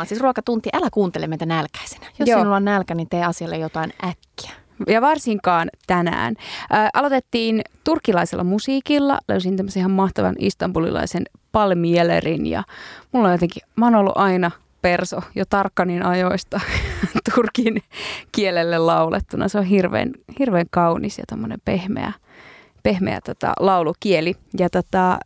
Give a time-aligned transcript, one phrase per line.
[0.00, 0.68] On siis ruokatunti.
[0.72, 2.06] Älä kuuntele meitä nälkäisenä.
[2.18, 2.38] Jos Joo.
[2.38, 4.50] sinulla on nälkä, niin tee asialle jotain äkkiä.
[4.86, 6.34] Ja varsinkaan tänään.
[6.70, 9.18] Ää, aloitettiin turkilaisella musiikilla.
[9.28, 11.22] Löysin tämmöisen ihan mahtavan istanbulilaisen
[11.52, 12.62] palmielerin ja
[13.12, 14.50] mulla on jotenkin, mä oon ollut aina
[14.82, 16.60] perso jo tarkkanin ajoista
[17.34, 17.82] turkin
[18.32, 19.48] kielelle laulettuna.
[19.48, 22.12] Se on hirveän, hirveän kaunis ja tämmöinen pehmeä,
[22.86, 24.34] pehmeä tota, laulukieli.
[24.58, 25.18] Ja tota,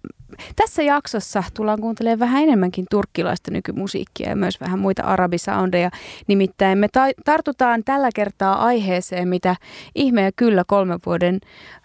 [0.56, 5.90] tässä jaksossa tullaan kuuntelemaan vähän enemmänkin turkkilaista nykymusiikkia ja myös vähän muita arabisoundeja.
[6.26, 9.56] Nimittäin me ta- tartutaan tällä kertaa aiheeseen, mitä
[9.94, 11.40] ihmeä kyllä kolmen vuoden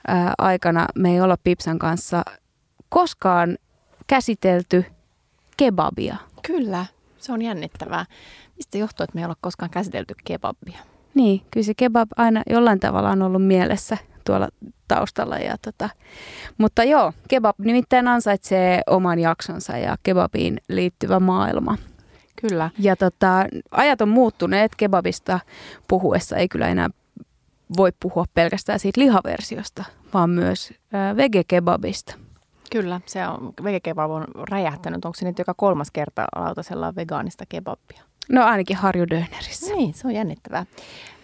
[0.07, 2.23] ää, aikana me ei olla Pipsan kanssa
[2.89, 3.57] koskaan
[4.07, 4.85] käsitelty
[5.57, 6.15] kebabia.
[6.47, 6.85] Kyllä,
[7.17, 8.05] se on jännittävää.
[8.55, 10.79] Mistä johtuu, että me ei olla koskaan käsitelty kebabia?
[11.13, 14.49] Niin, kyllä se kebab aina jollain tavalla on ollut mielessä tuolla
[14.87, 15.37] taustalla.
[15.37, 15.89] Ja tota.
[16.57, 21.77] Mutta joo, kebab nimittäin ansaitsee oman jaksonsa ja kebabiin liittyvä maailma.
[22.41, 22.69] Kyllä.
[22.79, 25.39] Ja tota, ajat on muuttuneet kebabista
[25.87, 26.35] puhuessa.
[26.37, 26.89] Ei kyllä enää
[27.77, 30.73] voi puhua pelkästään siitä lihaversiosta, vaan myös
[31.17, 32.15] vegekebabista.
[32.71, 35.05] Kyllä, se on, vegekebab on räjähtänyt.
[35.05, 38.03] Onko se nyt joka kolmas kerta lautasella vegaanista kebabia?
[38.29, 39.73] No ainakin Harju Dönerissä.
[39.73, 40.65] Niin, se on jännittävää.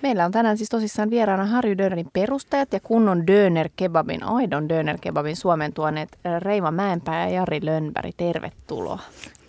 [0.01, 4.97] Meillä on tänään siis tosissaan vieraana Harju Dönerin perustajat ja kunnon Döner Kebabin, aidon Döner
[5.01, 8.15] Kebabin Suomeen tuoneet Reima Mäenpää ja Jari Lönnberg.
[8.17, 8.99] Tervetuloa.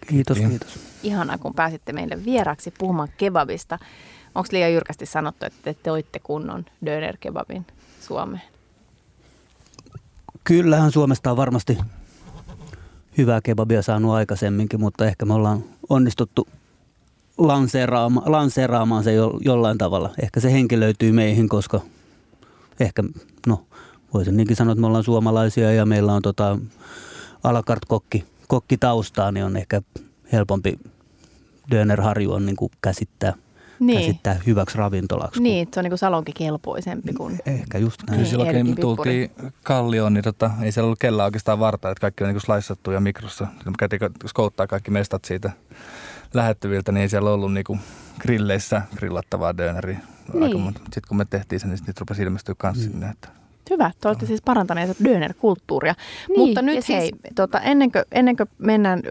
[0.09, 0.51] Kiitos, Kiitos.
[0.51, 0.79] kiitos.
[1.03, 3.79] Ihanaa, kun pääsitte meille vieraksi puhumaan kebabista.
[4.35, 7.67] Onko liian jyrkästi sanottu, että te toitte kunnon Döner Kebabin
[8.01, 8.43] Suomeen?
[10.45, 11.79] Kyllähän Suomesta on varmasti
[13.19, 16.49] hyvää kebabia saanut aikaisemminkin, mutta ehkä me ollaan onnistuttu
[17.39, 20.11] lanseeraama, lanseeraamaan se jo, jollain tavalla.
[20.23, 21.81] Ehkä se henki löytyy meihin, koska
[22.81, 23.03] ehkä,
[23.47, 23.65] no
[24.15, 26.59] voisin niinkin sanoa, että me ollaan suomalaisia ja meillä on tota,
[27.45, 29.83] alakart kokki, kokki taustaa, niin on ehkä
[30.33, 30.79] helpompi
[31.71, 33.35] Dönerharju on niin kuin käsittää,
[33.81, 34.01] Niin.
[34.01, 35.43] käsittää hyväksi ravintolaksi.
[35.43, 37.39] Niin, se on niin kuin salonkikelpoisempi kuin...
[37.47, 38.07] Ehkä just näin.
[38.07, 39.31] Kyllä Niin, silloin kun Erkki me tultiin
[39.63, 43.01] Kallioon, niin tota, ei siellä ollut kellään oikeastaan vartaa, että kaikki on niin slaissattu ja
[43.01, 43.47] mikrossa.
[43.79, 45.51] Käytiin skouttaa kaikki mestat siitä
[46.35, 47.81] lähettyviltä, niin ei siellä ollut niin
[48.21, 49.99] grilleissä grillattavaa döneriä.
[50.35, 50.75] Niin.
[50.75, 53.09] Sitten kun me tehtiin sen, niin sit niitä rupesi ilmestyä kanssa sinne.
[53.09, 53.29] Että
[53.71, 55.95] Hyvä, te olette siis parantaneet döner-kulttuuria.
[56.29, 59.03] Niin, Mutta ja nyt siis- hei, tota, ennen, kuin, ennen kuin mennään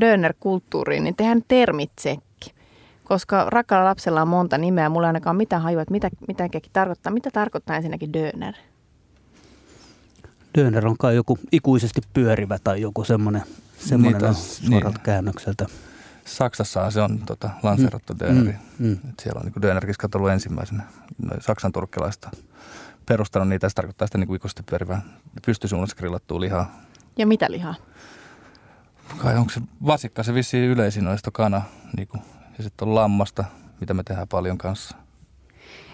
[0.00, 2.54] döner-kulttuuriin, niin tehdään termitsekki.
[3.04, 6.72] Koska rakkaalla lapsella on monta nimeä, mulla ei ainakaan mitään hajua, että mitä, mitä kekin
[6.72, 7.12] tarkoittaa.
[7.12, 8.54] Mitä tarkoittaa ensinnäkin döner?
[10.58, 13.42] Döner on kai joku ikuisesti pyörivä tai joku semmoinen,
[13.78, 15.04] semmoinen Niin, taas- suoralta niin.
[15.04, 15.66] käännökseltä.
[16.28, 18.18] Saksassahan se on tota, lanseerattu mm.
[18.18, 18.56] döneri.
[18.78, 18.92] Mm, mm.
[18.92, 20.82] Et siellä on niin dönerkiskat ollut ensimmäisenä.
[21.22, 22.30] No, Saksan turkkilaista
[23.06, 23.68] perustanut niitä.
[23.68, 25.02] Se tarkoittaa sitä niin ikuisesti pyörivää
[25.46, 26.80] pystysuunnassa grillattua lihaa.
[27.18, 27.74] Ja mitä lihaa?
[29.18, 31.62] Kai onko se vasikka se vissiin yleisin noista kana.
[31.96, 32.22] Niin kuin,
[32.58, 33.44] ja sitten on lammasta,
[33.80, 34.96] mitä me tehdään paljon kanssa.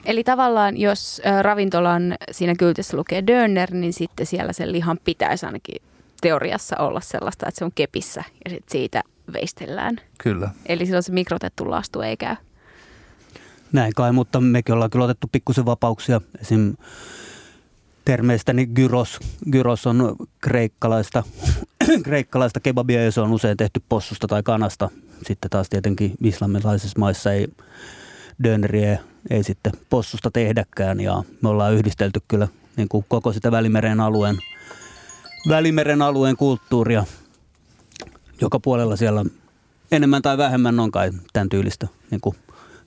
[0.05, 5.83] Eli tavallaan, jos ravintolan siinä kyltissä lukee döner, niin sitten siellä sen lihan pitäisi ainakin
[6.21, 9.03] teoriassa olla sellaista, että se on kepissä ja sitten siitä
[9.33, 10.01] veistellään.
[10.19, 10.51] Kyllä.
[10.67, 12.37] Eli silloin se mikrotettu lastu ei käy.
[13.73, 16.21] Näin kai, mutta mekin ollaan kyllä otettu pikkusen vapauksia.
[16.41, 16.75] Esim.
[18.05, 19.21] termeistäni gyros.
[19.53, 21.23] Gyros on kreikkalaista,
[22.05, 24.91] kreikkalaista kebabia ja se on usein tehty possusta tai kanasta.
[25.27, 27.49] Sitten taas tietenkin islamilaisissa maissa ei
[28.45, 28.99] döneriä
[29.31, 34.37] ei sitten possusta tehdäkään ja me ollaan yhdistelty kyllä niin kuin koko sitä Välimeren alueen,
[35.49, 37.05] Välimeren alueen kulttuuria.
[38.45, 39.25] Joka puolella siellä
[39.93, 41.89] enemmän tai vähemmän on kai tämän tyylistä.
[42.11, 42.37] Niin kuin,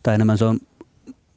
[0.03, 0.59] tai enemmän se on,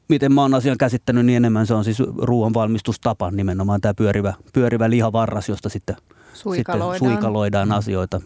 [0.07, 4.33] miten mä oon asian käsittänyt, niin enemmän se on siis ruoan valmistustapa nimenomaan tämä pyörivä,
[4.53, 5.95] pyörivä lihavarras, josta sitten
[6.33, 6.95] Suikaloidaan.
[6.95, 8.21] sitten suikaloidaan asioita.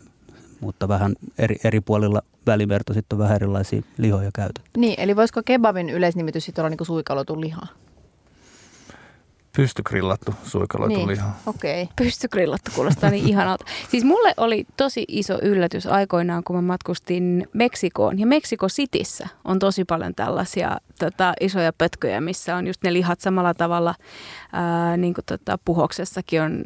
[0.59, 4.69] Mutta vähän eri, eri puolilla välimerta sitten on vähän erilaisia lihoja käytetty.
[4.77, 7.67] Niin, eli voisiko kebabin yleisnimitys sitten olla niin kuin suikaloitu liha?
[9.55, 11.31] Pystygrillattu suikaloitu niin, liha.
[11.45, 11.83] okei.
[11.83, 11.93] Okay.
[11.95, 13.65] Pystygrillattu kuulostaa niin ihanalta.
[13.89, 18.19] Siis mulle oli tosi iso yllätys aikoinaan, kun mä matkustin Meksikoon.
[18.19, 23.21] Ja Meksiko Cityssä on tosi paljon tällaisia tota, isoja pötköjä, missä on just ne lihat
[23.21, 23.95] samalla tavalla,
[24.53, 26.63] ää, niin kuin tota, Puhoksessakin on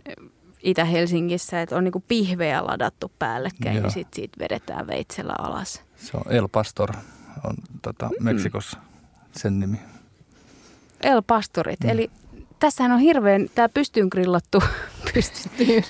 [0.64, 3.86] Itä-Helsingissä, että on niin kuin pihvejä ladattu päällekkäin Joo.
[3.86, 5.82] ja sitten siitä vedetään veitsellä alas.
[5.96, 6.92] Se on El Pastor,
[7.44, 8.78] on tota, Meksikossa
[9.32, 9.78] sen nimi.
[11.04, 11.90] El Pastorit, mm.
[11.90, 12.12] eli
[12.60, 14.64] tässähän on hirveän, tämä pystyyn grillattu,
[15.14, 15.84] pysty, py,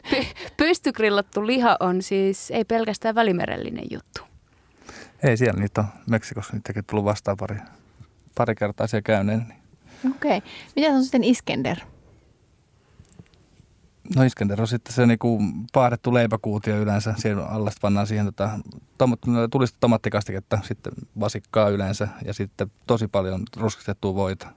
[0.57, 4.21] pystygrillattu liha on siis ei pelkästään välimerellinen juttu.
[5.23, 7.57] Ei siellä niitä on Meksikossa, niitäkin tullut vastaan pari,
[8.35, 9.39] pari kertaa siellä käyneen.
[9.39, 9.59] Niin
[10.15, 10.37] Okei.
[10.37, 10.49] Okay.
[10.75, 11.77] Mitä on sitten Iskender?
[14.15, 15.41] No Iskender on sitten se niinku
[15.73, 17.13] paahdettu leipäkuutio yleensä.
[17.17, 18.49] Siellä alla pannaan siihen tota,
[18.97, 19.17] tom,
[19.51, 24.47] tulista tomattikastiketta, sitten vasikkaa yleensä ja sitten tosi paljon ruskistettua voita,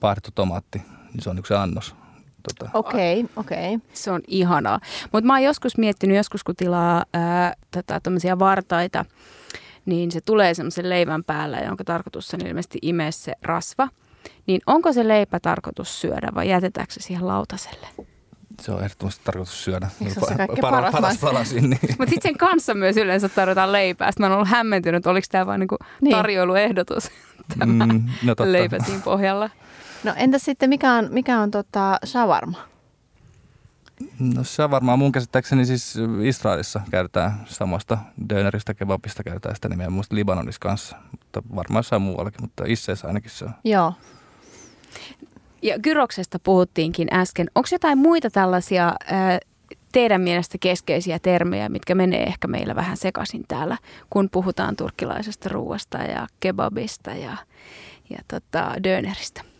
[0.00, 0.78] paahdettu tomaatti.
[1.12, 1.94] Niin se on se annos.
[2.42, 2.70] Tota.
[2.74, 3.74] Okei, okay, okei.
[3.74, 3.88] Okay.
[3.92, 4.80] Se on ihanaa.
[5.12, 8.00] Mutta mä oon joskus miettinyt, joskus kun tilaa ää, tota,
[8.38, 9.04] vartaita,
[9.86, 13.88] niin se tulee semmoisen leivän päällä, jonka tarkoitus on ilmeisesti imee se rasva.
[14.46, 17.86] Niin onko se leipä tarkoitus syödä vai jätetäänkö se siihen lautaselle?
[18.62, 19.88] Se on ehdottomasti tarkoitus syödä.
[20.00, 21.80] Eikö se ole se paras, paras palasin, niin.
[21.98, 24.10] Mutta sitten sen kanssa myös yleensä tarvitaan leipää.
[24.10, 26.16] Sitten mä oon ollut hämmentynyt, oliko tämä vain niinku niin.
[26.16, 27.10] tarjoiluehdotus
[27.58, 29.50] tämä mm, no leipä siinä pohjalla.
[30.06, 32.58] No entäs sitten mikä on, mikä on tota shawarma?
[34.20, 35.94] No varmaan mun käsittääkseni siis
[36.24, 37.98] Israelissa käytetään samasta
[38.28, 43.30] döneristä, kebabista käytetään sitä nimeä, muista Libanonissa kanssa, mutta varmaan jossain muuallakin, mutta Isseessä ainakin
[43.30, 43.50] se on.
[43.64, 43.92] Joo.
[45.62, 47.46] Ja Kyroksesta puhuttiinkin äsken.
[47.54, 48.92] Onko jotain muita tällaisia
[49.92, 53.78] teidän mielestä keskeisiä termejä, mitkä menee ehkä meillä vähän sekaisin täällä,
[54.10, 57.36] kun puhutaan turkkilaisesta ruuasta ja kebabista ja,
[58.10, 59.55] ja tota, döneristä?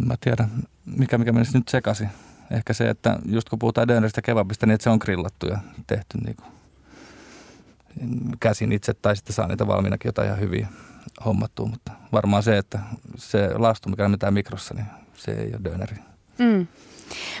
[0.00, 0.48] En mä tiedä,
[0.86, 2.08] mikä, mikä menisi nyt sekaisin.
[2.50, 6.18] Ehkä se, että just kun puhutaan döneristä kebabista, niin että se on grillattu ja tehty
[6.18, 6.54] niin kuin
[8.40, 10.68] käsin itse tai sitten saa niitä valmiinakin jotain ihan hyviä
[11.24, 12.78] hommattua, mutta varmaan se, että
[13.16, 15.96] se lastu, mikä on mikrossa, niin se ei ole döneri.
[16.38, 16.66] Mm.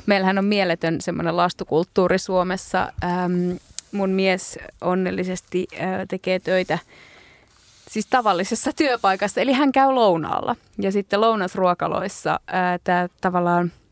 [0.06, 2.92] Meillähän on mieletön semmoinen lastukulttuuri Suomessa.
[3.04, 3.50] Ähm,
[3.92, 6.78] mun mies onnellisesti äh, tekee töitä
[7.94, 10.56] siis tavallisessa työpaikassa, eli hän käy lounaalla.
[10.78, 12.40] Ja sitten lounasruokaloissa
[12.84, 13.72] tämä tavallaan–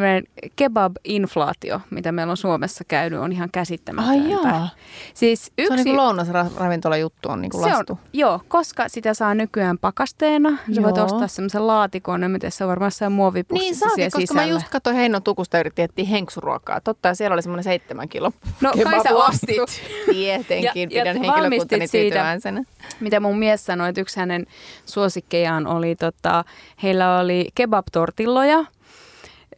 [0.00, 0.24] tämmöinen
[0.56, 4.48] kebab-inflaatio, mitä meillä on Suomessa käynyt, on ihan käsittämätöntä.
[4.48, 4.68] Ai
[5.14, 7.92] Siis yksi, se on niin kuin lounasravintola juttu on niin kuin lastu.
[7.92, 10.58] On, joo, koska sitä saa nykyään pakasteena.
[10.74, 14.20] Sä voit ostaa semmoisen laatikon, en tiedä, se on varmaan jossain muovipussissa Niin saakin, koska
[14.20, 14.42] sisällä.
[14.42, 16.80] mä just katsoin Heinon tukusta yritti etsiä henksuruokaa.
[16.80, 19.82] Totta, siellä oli semmoinen seitsemän kilo No kai sä ostit.
[20.10, 22.62] Tietenkin, ja, pidän ja henkilökuntani tyytyväisenä.
[23.00, 24.46] Mitä mun mies sanoi, että yksi hänen
[24.86, 26.44] suosikkejaan oli, tota,
[26.82, 28.75] heillä oli kebab-tortilloja,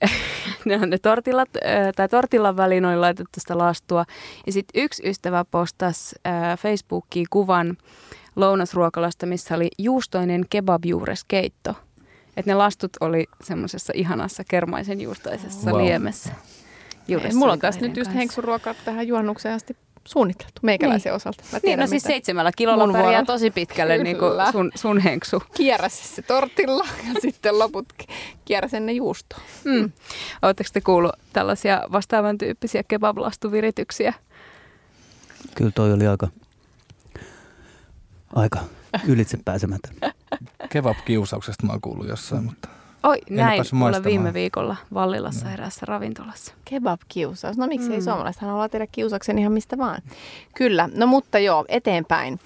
[0.64, 1.48] ne on ne tortillat,
[1.96, 4.04] tai tortillan väliin oli laitettu sitä lastua.
[4.46, 6.16] Ja sitten yksi ystävä postasi
[6.58, 7.76] Facebookiin kuvan
[8.36, 11.74] lounasruokalasta, missä oli juustoinen kebabjuureskeitto.
[12.36, 15.82] Että ne lastut oli semmoisessa ihanassa kermaisen juustoisessa wow.
[15.82, 16.32] liemessä.
[17.34, 19.76] Mulla on tässä nyt just henksuruoka tähän juhannukseen asti
[20.08, 21.16] suunniteltu meikäläisen niin.
[21.16, 21.44] osalta.
[21.52, 25.42] Mä tiedän, niin, no siis seitsemällä kilolla pärjää tosi pitkälle niin kuin sun, sun henksu.
[25.56, 27.86] Kierräsi se tortilla ja sitten loput
[28.44, 29.42] kierräsen ne juustoon.
[29.64, 29.72] Mm.
[29.72, 29.92] mm.
[30.42, 34.14] Oletteko te kuullut tällaisia vastaavan tyyppisiä kebablastuvirityksiä?
[35.54, 36.28] Kyllä toi oli aika,
[38.34, 38.60] aika
[39.08, 39.94] ylitsepääsemätön.
[40.68, 42.77] Kebab-kiusauksesta mä oon kuullut jossain, mutta...
[43.02, 45.52] Oi, en näin kuule viime viikolla Vallilassa no.
[45.52, 46.54] eräässä ravintolassa.
[46.64, 47.56] Kebab-kiusaus.
[47.56, 47.94] No miksi mm.
[47.94, 50.02] ei suomalaiset haluaa tehdä kiusauksen ihan mistä vaan.
[50.54, 52.40] Kyllä, no mutta joo, eteenpäin.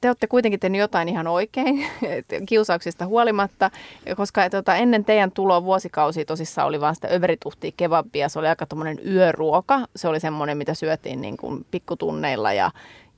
[0.00, 1.86] Te olette kuitenkin tehneet jotain ihan oikein
[2.48, 3.70] kiusauksista huolimatta,
[4.16, 8.28] koska tuota, ennen teidän tuloa vuosikausi tosissaan oli vaan sitä överituhtia kebabia.
[8.28, 9.80] Se oli aika tuommoinen yöruoka.
[9.96, 12.70] Se oli semmoinen, mitä syötiin niin kuin pikkutunneilla ja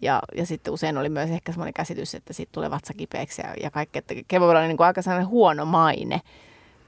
[0.02, 3.54] ja, ja sitten usein oli myös ehkä semmoinen käsitys, että siitä tulee vatsa kipeäksi ja,
[3.62, 6.20] ja kaikki, että kebabilla oli niin kuin aika sellainen huono maine.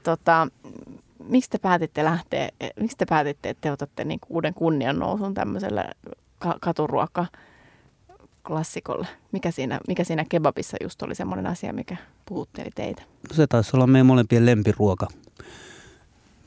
[0.03, 0.47] Tota,
[1.23, 5.83] miksi te päätitte lähteä, miksi te päätitte, että te otatte niin kuin uuden kunniannousun tämmöiselle
[6.39, 7.25] ka- katuruoka
[8.47, 9.07] klassikolle?
[9.31, 13.01] Mikä siinä, mikä siinä kebabissa just oli semmoinen asia, mikä puhutteli teitä?
[13.33, 15.07] Se taisi olla meidän molempien lempiruoka.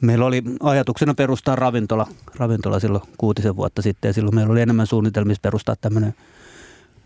[0.01, 4.87] Meillä oli ajatuksena perustaa ravintola, ravintola silloin kuutisen vuotta sitten ja silloin meillä oli enemmän
[4.87, 6.15] suunnitelmissa perustaa tämmöinen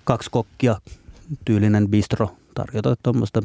[0.05, 0.77] kaksi kokkia
[1.45, 3.43] tyylinen bistro tarjota tuommoista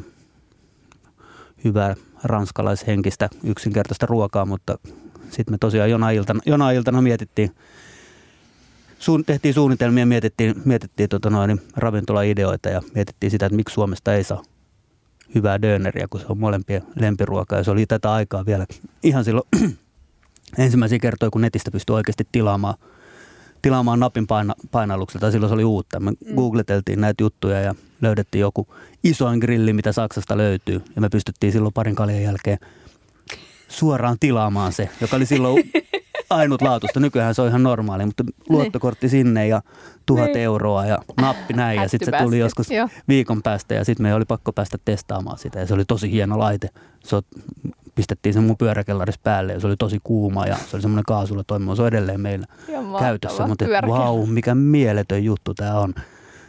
[1.64, 4.78] hyvää ranskalaishenkistä yksinkertaista ruokaa, mutta
[5.30, 7.50] sitten me tosiaan jona iltana, jona iltana mietittiin,
[9.00, 14.24] suun, tehtiin suunnitelmia, mietittiin, mietittiin tota noin, ravintolaideoita ja mietittiin sitä, että miksi Suomesta ei
[14.24, 14.42] saa
[15.34, 17.58] hyvää döneriä, kun se on molempien lempiruokaa.
[17.58, 18.66] Ja se oli tätä aikaa vielä
[19.02, 19.48] ihan silloin
[20.58, 22.74] ensimmäisiä kertoja, kun netistä pystyi oikeasti tilaamaan–
[23.62, 25.30] tilaamaan napin paina, painallukselta.
[25.30, 26.00] Silloin se oli uutta.
[26.00, 26.34] Me mm.
[26.34, 30.82] googleteltiin näitä juttuja ja löydettiin joku isoin grilli, mitä Saksasta löytyy.
[30.94, 32.58] Ja me pystyttiin silloin parin kaljan jälkeen
[33.68, 35.70] suoraan tilaamaan se, joka oli silloin
[36.30, 37.00] ainutlaatuista.
[37.00, 39.10] Nykyään se on ihan normaali, mutta luottokortti niin.
[39.10, 39.62] sinne ja
[40.06, 40.36] tuhat niin.
[40.36, 41.82] euroa ja nappi näin.
[41.82, 42.88] Ja sitten se tuli joskus Joo.
[43.08, 45.58] viikon päästä ja sitten me oli pakko päästä testaamaan sitä.
[45.58, 46.68] Ja se oli tosi hieno laite.
[47.04, 47.16] Se
[47.94, 51.44] pistettiin se mun pyöräkellarissa päälle ja se oli tosi kuuma ja se oli semmoinen kaasulla
[51.46, 51.76] toimiva.
[51.76, 52.46] Se on edelleen meillä
[52.98, 55.90] käytössä, mutta vau, wow, mikä mieletön juttu tämä on.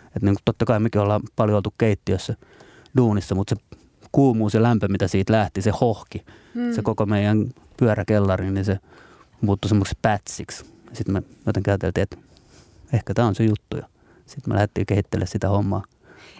[0.06, 2.36] Että niin totta kai mekin ollaan paljon oltu keittiössä
[2.98, 3.78] duunissa, mutta se
[4.12, 6.26] kuumuus ja lämpö, mitä siitä lähti, se hohki.
[6.54, 6.74] Hmm.
[6.74, 8.80] Se koko meidän pyöräkellariin, niin se
[9.42, 10.66] muuttui semmoiseksi pätsiksi.
[10.94, 12.18] Sitten me jotenkin ajateltiin, että
[12.94, 13.78] ehkä tämä on se juttu.
[13.78, 13.84] Ja
[14.26, 15.84] sitten me lähdettiin kehittelemään sitä hommaa.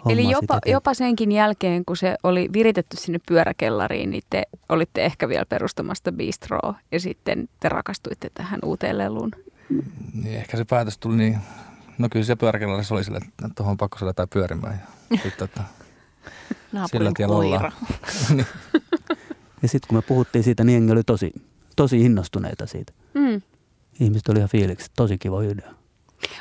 [0.08, 4.42] Eli hommaa jopa, sitä jopa senkin jälkeen, kun se oli viritetty sinne pyöräkellariin, niin te
[4.68, 9.30] olitte ehkä vielä perustamasta bistroa ja sitten te rakastuitte tähän uuteen leluun.
[10.14, 11.38] Niin ehkä se päätös tuli niin,
[11.98, 14.82] no kyllä se pyöräkellarissa oli sille, että tuohon on pakko saada jotain pyörimään.
[15.10, 15.62] Ja sitten, että
[16.90, 17.72] sillä tiellä ollaan.
[18.36, 18.46] niin.
[19.62, 21.32] Ja sitten kun me puhuttiin siitä, niin jengi oli tosi,
[21.76, 22.92] tosi innostuneita siitä.
[23.14, 23.42] Mm.
[24.00, 25.74] Ihmiset oli ihan fiiliksi, tosi kiva idea.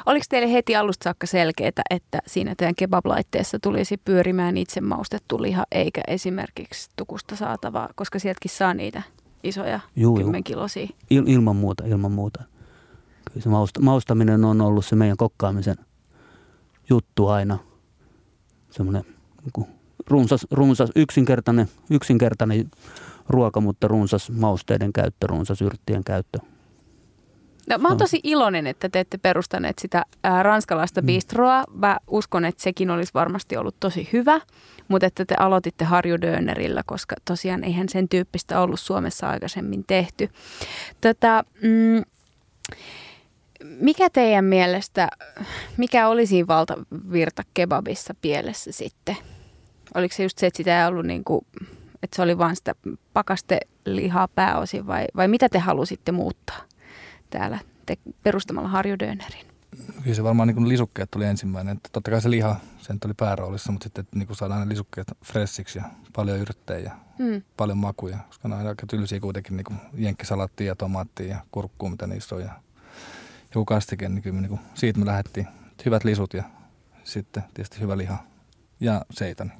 [0.05, 5.65] Oliko teille heti alusta saakka selkeää, että siinä teidän kebab-laitteessa tulisi pyörimään itse maustettu liha,
[5.71, 9.01] eikä esimerkiksi tukusta saatavaa, koska sieltäkin saa niitä
[9.43, 10.87] isoja Juu, kymmenkilosia.
[11.09, 12.43] Il, ilman muuta, ilman muuta.
[13.31, 15.75] Kyllä se mausta, maustaminen on ollut se meidän kokkaamisen
[16.89, 17.59] juttu aina.
[18.69, 19.03] Semmoinen
[19.41, 19.67] niin
[20.07, 22.71] runsas, runsas yksinkertainen, yksinkertainen
[23.31, 26.39] ruoka, mutta runsas mausteiden käyttö, runsas yrttien käyttö.
[27.69, 27.99] No, mä oon No.
[27.99, 31.05] tosi iloinen, että te ette perustaneet sitä ää, ranskalaista Mm.
[31.05, 31.63] bistroa.
[31.73, 34.41] Mä uskon, että sekin olisi varmasti ollut tosi hyvä,
[34.87, 40.29] mutta että te aloititte Harju Dönerillä, koska tosiaan eihän sen tyyppistä ollut Suomessa aikaisemmin tehty.
[41.01, 42.03] Tätä, mm,
[43.63, 45.07] mikä teidän mielestä,
[45.77, 49.17] mikä oli siinä valtavirta kebabissa pielessä sitten?
[49.95, 51.45] Oliko se just se, että sitä ei ollut niin kuin,
[52.03, 52.75] että se oli vain sitä
[53.13, 56.61] pakastelihaa pääosin vai, vai mitä te halusitte muuttaa?
[57.29, 59.45] täällä te, perustamalla Harju Dönerin.
[60.03, 61.77] Kyllä se varmaan niin lisukkeet tuli ensimmäinen.
[61.77, 65.07] Että totta kai se liha, sen oli pääroolissa, mutta sitten että niin saadaan ne lisukkeet
[65.25, 67.41] fressiksi ja paljon yrttejä ja Hmm.
[67.57, 68.17] paljon makuja.
[68.27, 72.41] Koska ne on aika tylsiä kuitenkin niin jenkkisalaattia ja tomaattia ja kurkkuu, mitä niissä on.
[72.41, 72.49] Ja
[73.55, 75.47] joku kastike, niin kyllä me, niin kuin, siitä me lähdettiin.
[75.85, 76.43] Hyvät lisut ja
[77.03, 78.17] sitten tietysti hyvä liha
[78.79, 79.51] ja seitani.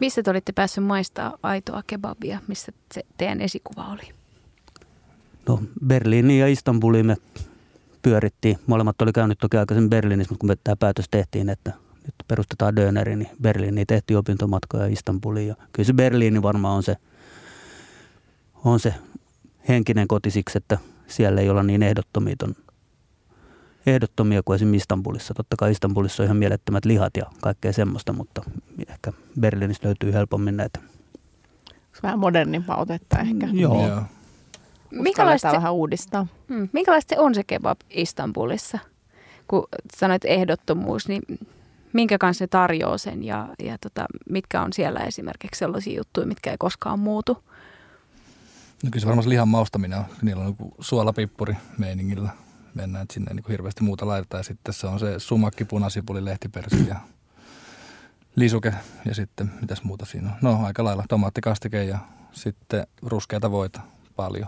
[0.00, 2.38] Missä te olitte päässyt maistaa aitoa kebabia?
[2.48, 4.12] Missä se teidän esikuva oli?
[5.48, 7.16] No Berliiniin ja Istanbuliin me
[8.02, 8.58] pyörittiin.
[8.66, 12.76] Molemmat oli käynyt toki aikaisemmin Berliinissä, mutta kun me tämä päätös tehtiin, että nyt perustetaan
[12.76, 15.48] Döneri, niin Berliiniin tehtiin opintomatkoja Istanbuliin.
[15.48, 16.96] Ja kyllä se Berliini varmaan on se,
[18.64, 18.94] on se
[19.68, 22.36] henkinen koti siksi, että siellä ei olla niin ehdottomia,
[23.86, 25.34] ehdottomia kuin esimerkiksi Istanbulissa.
[25.34, 28.42] Totta kai Istanbulissa on ihan mielettömät lihat ja kaikkea semmoista, mutta
[28.88, 30.80] ehkä Berliinistä löytyy helpommin näitä.
[32.02, 33.48] Vähän modernimpaa otetta ehkä.
[33.52, 33.88] Joo.
[33.88, 34.02] Joo.
[34.90, 36.26] Minkälaista se, vähän uudistaa.
[36.48, 38.78] hmm, minkälaista se on se kebab Istanbulissa?
[39.48, 39.66] Kun
[39.96, 41.22] sanoit ehdottomuus, niin
[41.92, 46.50] minkä kanssa se tarjoaa sen ja, ja tota, mitkä on siellä esimerkiksi sellaisia juttuja, mitkä
[46.50, 47.32] ei koskaan muutu?
[48.84, 50.04] No kyllä se varmaan se lihan maustaminen on.
[50.22, 52.30] Niillä on joku suolapippuri meiningillä.
[52.76, 54.38] Mennään, että sinne ei niin hirveästi muuta laitetaan.
[54.38, 56.96] Ja sitten se on se sumakki, punasipuli, lehtipersi ja
[58.36, 58.74] lisuke.
[59.04, 60.36] Ja sitten mitäs muuta siinä on?
[60.42, 61.98] No aika lailla tomaattikastike ja
[62.32, 63.80] sitten ruskeata voita
[64.16, 64.46] paljon.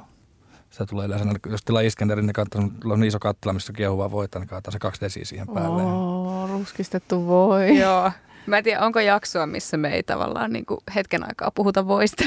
[0.70, 4.38] Sitä tulee yleensä, jos tilaa Iskenderin, niin kannattaa, on iso kattila, missä on kiehuvaa voita,
[4.38, 5.82] niin kannattaa se kaksi desiä siihen päälle.
[5.82, 7.78] Oo, ruskistettu voi.
[7.78, 8.12] Joo.
[8.48, 12.24] Mä en tiedä, onko jaksoa, missä me ei tavallaan niin kuin hetken aikaa puhuta voista.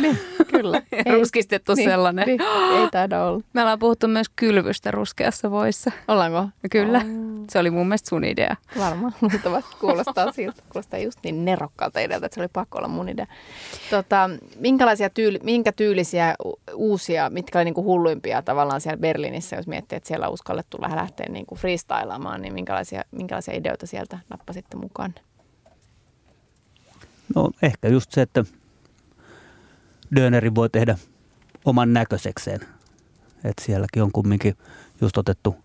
[0.51, 0.81] Kyllä.
[1.17, 2.27] Ruskistettu sellainen.
[2.27, 2.41] Niin,
[2.81, 3.41] ei taida olla.
[3.53, 5.91] Me ollaan puhuttu myös kylvystä ruskeassa voissa.
[6.07, 6.49] Ollaanko?
[6.71, 6.97] Kyllä.
[6.97, 8.55] Oh, Se oli mun mielestä sun idea.
[8.79, 10.63] varmaan luultavasti kuulostaa siltä.
[10.71, 13.25] Kuulostaa just niin nerokkaalta idealta, että se oli pakko olla mun idea.
[13.89, 16.35] Tota, minkälaisia tyyli, minkä tyylisiä
[16.73, 20.97] uusia, mitkä oli niinku hulluimpia tavallaan siellä Berliinissä, jos miettii, että siellä on uskallettu vähän
[20.97, 25.13] lähteä niinku freestylaamaan, niin minkälaisia, minkälaisia ideoita sieltä nappasitte mukaan?
[27.35, 28.43] No ehkä just se, että
[30.15, 30.97] Dönerin voi tehdä
[31.65, 32.59] oman näköisekseen.
[33.43, 34.57] Että sielläkin on kumminkin
[35.01, 35.55] just otettu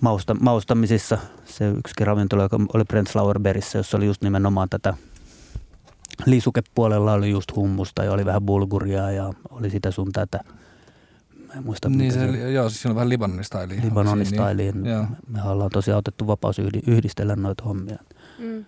[0.00, 4.94] mausta, maustamisissa se yksikin ravintola, joka oli Prenzlauer Bergissä, jossa oli just nimenomaan tätä
[6.26, 10.40] lisukepuolella oli just hummusta ja oli vähän bulguria ja oli sitä sun tätä.
[11.46, 13.08] Mä en muista, Niin se, se oli- joo, siis siinä on vähän.
[13.08, 14.86] Libanonin Siinä, niin-.
[14.86, 15.04] Joo.
[15.28, 17.96] Me ollaan tosiaan otettu vapaus yhdi- yhdistellä noita hommia.
[18.38, 18.64] Mm.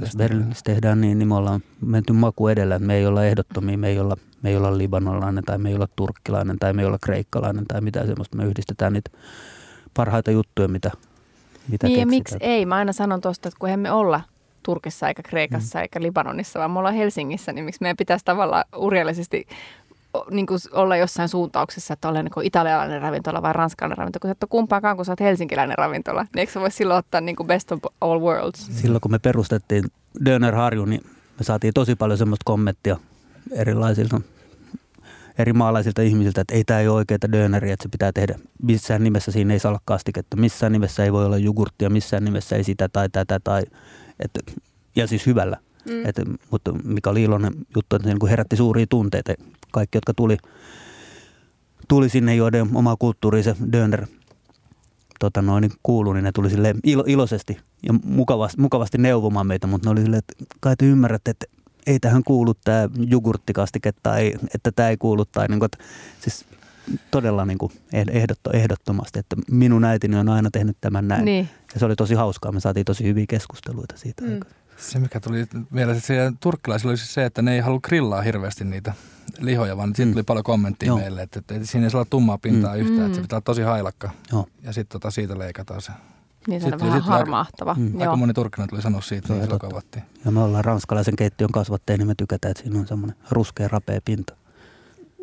[0.00, 2.74] Jos Berliinissä tehdään niin, niin me ollaan menty maku edellä.
[2.74, 5.74] että Me ei olla ehdottomia, me ei olla, me ei olla libanolainen tai me ei
[5.74, 8.36] olla turkkilainen tai me ei olla kreikkalainen tai mitään semmoista.
[8.36, 9.10] Me yhdistetään niitä
[9.94, 10.90] parhaita juttuja, mitä,
[11.68, 12.66] mitä Niin ja miksi ei?
[12.66, 14.20] Mä aina sanon tuosta, että kun emme olla
[14.62, 15.82] Turkissa eikä Kreikassa mm.
[15.82, 19.46] eikä Libanonissa, vaan me ollaan Helsingissä, niin miksi meidän pitäisi tavallaan urjallisesti
[20.30, 24.32] niin kuin olla jossain suuntauksessa, että olen niin italialainen ravintola vai ranskalainen ravintola, kun sä
[24.32, 26.22] et ole kumpaakaan, kun sä oot helsinkiläinen ravintola.
[26.22, 28.66] Niin eikö sä voi silloin ottaa niin kuin best of all worlds?
[28.70, 29.84] Silloin kun me perustettiin
[30.24, 31.00] Döner Harju, niin
[31.38, 32.96] me saatiin tosi paljon semmoista kommenttia
[33.52, 34.20] erilaisilta
[35.38, 38.38] eri maalaisilta ihmisiltä, että ei tämä ei ole oikeaa döneriä, että se pitää tehdä.
[38.62, 42.56] Missään nimessä siinä ei saa olla kastiketta, missään nimessä ei voi olla jogurttia, missään nimessä
[42.56, 43.40] ei sitä tai tätä.
[43.44, 43.62] Tai,
[44.20, 44.40] että,
[44.96, 46.06] ja siis hyvällä, Mm.
[46.06, 46.16] Et,
[46.50, 49.34] mutta mikä oli iloinen juttu, että se niin herätti suuria tunteita.
[49.72, 50.36] Kaikki, jotka tuli,
[51.88, 54.06] tuli sinne, joiden oma kulttuuri se Döner
[55.20, 59.66] tota noin, niin kuului, niin ne tuli sille ilo, iloisesti ja mukavasti, mukavasti neuvomaan meitä,
[59.66, 61.46] mutta ne oli silleen, että kai te ymmärrätte, että
[61.86, 65.24] ei tähän kuulu tämä jogurttikastike tai että tämä ei kuulu.
[65.24, 65.84] Tai niin kuin, että,
[66.20, 66.44] siis
[67.10, 71.24] todella niin kuin ehdotto, ehdottomasti, että minun äitini on aina tehnyt tämän näin.
[71.24, 71.48] Niin.
[71.74, 74.24] Ja se oli tosi hauskaa, me saatiin tosi hyviä keskusteluita siitä.
[74.24, 74.40] Mm.
[74.82, 78.64] Se, mikä tuli mieleen, että turkkilaisilla oli siis se, että ne ei halua grillaa hirveästi
[78.64, 78.94] niitä
[79.38, 80.12] lihoja, vaan siitä mm.
[80.12, 80.98] tuli paljon kommenttia Joo.
[80.98, 82.80] meille, että, että, siinä ei saa tummaa pintaa mm.
[82.80, 83.06] yhtään, mm.
[83.06, 83.24] että se mm.
[83.24, 84.10] pitää olla tosi hailakka.
[84.32, 84.46] Joo.
[84.62, 85.92] Ja sitten tota, siitä leikataan se.
[86.46, 87.74] Niin se on vähän harmahtava.
[87.74, 88.00] Mm.
[88.00, 89.58] Aika moni turkkina tuli sanoa siitä, että
[89.94, 93.68] se Ja me ollaan ranskalaisen keittiön kasvatteja, niin me tykätään, että siinä on semmoinen ruskea
[93.68, 94.36] rapea pinta.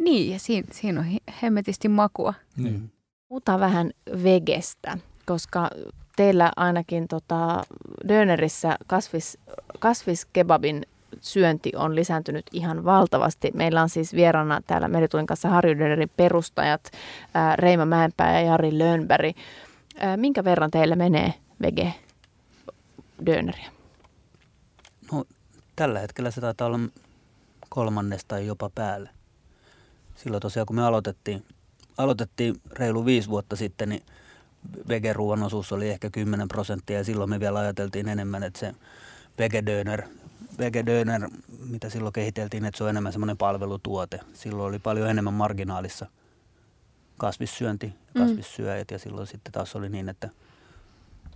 [0.03, 1.05] Niin, ja siinä, siinä on
[1.41, 2.33] hemmetisti makua.
[2.57, 2.91] Niin.
[3.27, 3.91] Puhutaan vähän
[4.23, 5.69] vegestä, koska
[6.19, 7.63] teillä ainakin tota,
[8.07, 9.37] Dönerissä kasvis,
[9.79, 10.85] kasviskebabin
[11.21, 13.51] syönti on lisääntynyt ihan valtavasti.
[13.53, 16.91] Meillä on siis vieraana täällä Meritulin kanssa Harjudönerin perustajat
[17.33, 19.37] ää, Reima Mäenpää ja Jari Lönberg.
[19.97, 21.93] Ää, minkä verran teillä menee vege
[23.25, 23.71] döneriä?
[25.11, 25.25] No,
[25.75, 26.79] tällä hetkellä se taitaa olla
[27.69, 29.09] kolmannesta tai jopa päälle.
[30.15, 31.45] Silloin tosiaan kun me aloitettiin,
[31.97, 34.03] aloitettiin reilu viisi vuotta sitten, niin
[34.87, 38.75] vegeruoan osuus oli ehkä 10 prosenttia ja silloin me vielä ajateltiin enemmän, että se
[39.37, 40.03] vegedöner,
[40.59, 41.29] vegedöner,
[41.69, 44.19] mitä silloin kehiteltiin, että se on enemmän semmoinen palvelutuote.
[44.33, 46.05] Silloin oli paljon enemmän marginaalissa
[47.17, 48.27] kasvissyönti ja mm.
[48.27, 50.29] kasvissyöjät ja silloin sitten taas oli niin, että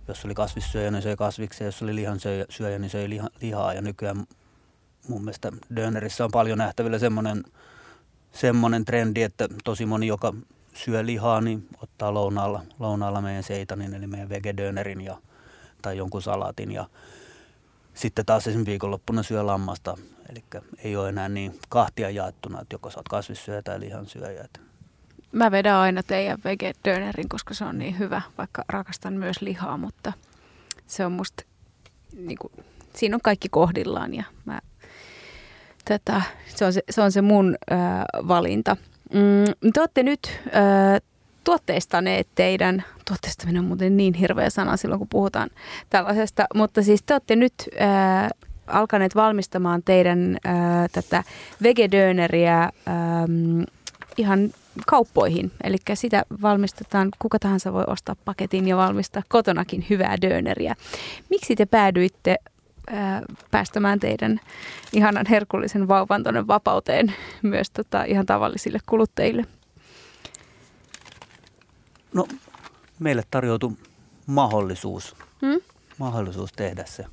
[0.08, 4.26] jos oli kasvissyöjä, niin söi kasviksia, jos oli lihansyöjä, niin söi liha, lihaa ja nykyään
[5.08, 7.44] mun mielestä dönerissä on paljon nähtävillä semmoinen,
[8.32, 10.34] semmoinen trendi, että tosi moni, joka
[10.74, 15.16] syö lihaa, niin ottaa lounaalla, lounaalla meidän seitanin, eli meidän vegedönerin ja,
[15.82, 16.72] tai jonkun salatin.
[16.72, 16.86] Ja
[17.94, 19.96] sitten taas esimerkiksi viikonloppuna syö lammasta,
[20.30, 20.44] eli
[20.84, 24.48] ei ole enää niin kahtia jaettuna, että joko sä oot kasvissyöjä tai lihansyöjä.
[25.32, 30.12] Mä vedän aina teidän vegedönerin, koska se on niin hyvä, vaikka rakastan myös lihaa, mutta
[30.86, 31.44] se on musta,
[32.16, 32.52] niin kuin,
[32.94, 34.60] siinä on kaikki kohdillaan ja mä,
[35.84, 37.78] tätä, se, on se, se on se mun äh,
[38.28, 38.76] valinta.
[39.12, 41.00] Mm, te olette nyt äh,
[41.44, 45.50] tuotteistaneet teidän, tuotteistaminen on muuten niin hirveä sana silloin kun puhutaan
[45.90, 48.30] tällaisesta, mutta siis te olette nyt äh,
[48.66, 50.54] alkaneet valmistamaan teidän äh,
[50.92, 51.22] tätä
[51.62, 52.70] vegedöneriä
[54.16, 54.50] ihan
[54.86, 55.52] kauppoihin.
[55.64, 60.74] Eli sitä valmistetaan, kuka tahansa voi ostaa paketin ja valmistaa kotonakin hyvää döneriä.
[61.30, 62.36] Miksi te päädyitte
[63.50, 64.40] päästämään teidän
[64.92, 69.44] ihanan herkullisen vauvan tuonne vapauteen myös tota, ihan tavallisille kuluttajille?
[72.14, 72.28] No,
[72.98, 73.72] meille tarjoutui
[74.26, 75.60] mahdollisuus, hmm?
[75.98, 77.04] mahdollisuus tehdä se,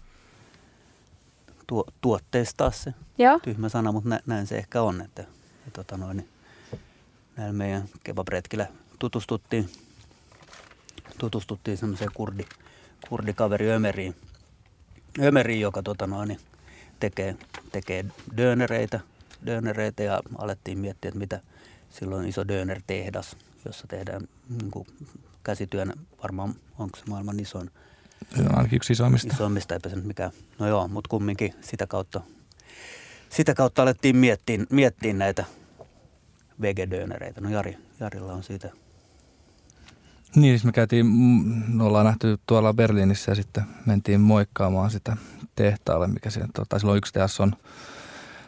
[1.67, 2.93] tuo, tuotteistaa se.
[3.17, 3.39] Joo.
[3.39, 5.21] Tyhmä sana, mutta nä, näin se ehkä on, että
[5.65, 6.29] ja tota noin, niin
[7.37, 8.67] näillä meidän kebabretkillä
[8.99, 9.69] tutustuttiin,
[11.17, 12.45] tutustuttiin semmoiseen kurdi,
[13.09, 14.15] kurdikaveri Ömeriin,
[15.19, 16.39] Ömeri, joka tota noin, niin
[16.99, 17.35] tekee,
[17.71, 18.05] tekee
[18.37, 18.99] dönereitä,
[19.45, 21.39] dönereitä ja alettiin miettiä, että mitä
[21.89, 24.87] silloin iso döner-tehdas, jossa tehdään niin kuin
[25.43, 25.93] käsityönä,
[26.23, 27.71] varmaan onko se maailman isoin.
[28.35, 29.33] Se on ainakin yksi isoimmista.
[29.33, 30.31] Isoimmista, eipä se nyt mikään.
[30.59, 32.21] No joo, mutta kumminkin sitä kautta,
[33.29, 35.45] sitä kautta alettiin miettiä, miettiä näitä
[36.61, 37.41] vegedönereitä.
[37.41, 38.69] No Jari, Jarilla on siitä
[40.35, 41.05] niin, siis me käytiin,
[41.67, 45.17] me ollaan nähty tuolla Berliinissä ja sitten mentiin moikkaamaan sitä
[45.55, 47.55] tehtaalle, mikä siellä, tota, silloin yksi teas on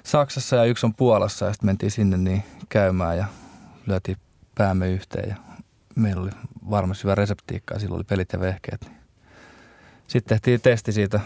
[0.03, 3.25] Saksassa ja yksi on Puolassa ja sitten mentiin sinne niin käymään ja
[3.87, 4.17] lyötiin
[4.55, 5.35] päämme yhteen ja
[5.95, 6.31] meillä oli
[6.69, 8.81] varmasti hyvä reseptiikka ja silloin oli pelit ja vehkeet.
[8.81, 8.97] Niin.
[10.07, 11.19] Sitten tehtiin testi siitä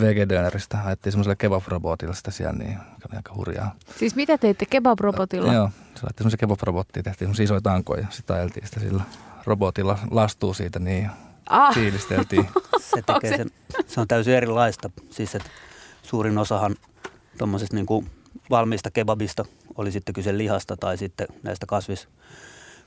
[0.00, 3.74] vegedöneristä, ajettiin semmoiselle kebab-robotilla sitä siellä, niin oli aika hurjaa.
[3.98, 5.52] Siis mitä teitte kebab-robotilla?
[5.52, 9.02] Joo, se laittoi semmoisen kebab-robottiin, tehtiin semmoisia isoja tankoja ja sitten ajeltiin sitä sillä
[9.46, 11.10] robotilla lastuu siitä, niin
[11.46, 11.74] ah.
[11.74, 12.48] fiilisteltiin.
[12.94, 13.50] Se, tekee sen,
[13.86, 14.90] se on täysin erilaista.
[15.10, 15.50] Siis että
[16.02, 16.76] suurin osahan
[17.38, 18.10] tuommoisesta niin kuin
[18.50, 22.08] valmiista kebabista, oli sitten kyse lihasta tai sitten näistä kasvis,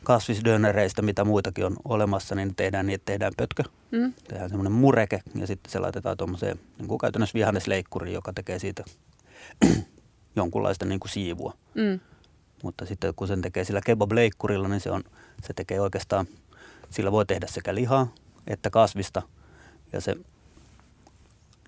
[0.04, 3.64] kasvisdönereistä, mitä muitakin on olemassa, niin tehdään niin, että tehdään pötkö.
[3.92, 4.14] Mm.
[4.28, 8.84] Tehdään semmoinen mureke ja sitten se laitetaan tuommoiseen niin kuin käytännössä vihannesleikkuriin, joka tekee siitä
[10.36, 11.54] jonkunlaista niin kuin siivua.
[11.76, 12.00] Mm.
[12.64, 15.04] Mutta sitten kun sen tekee sillä kebab-leikkurilla, niin se, on,
[15.44, 16.28] se tekee oikeastaan
[16.90, 18.08] sillä voi tehdä sekä lihaa
[18.50, 19.22] että kasvista
[19.94, 20.16] ja se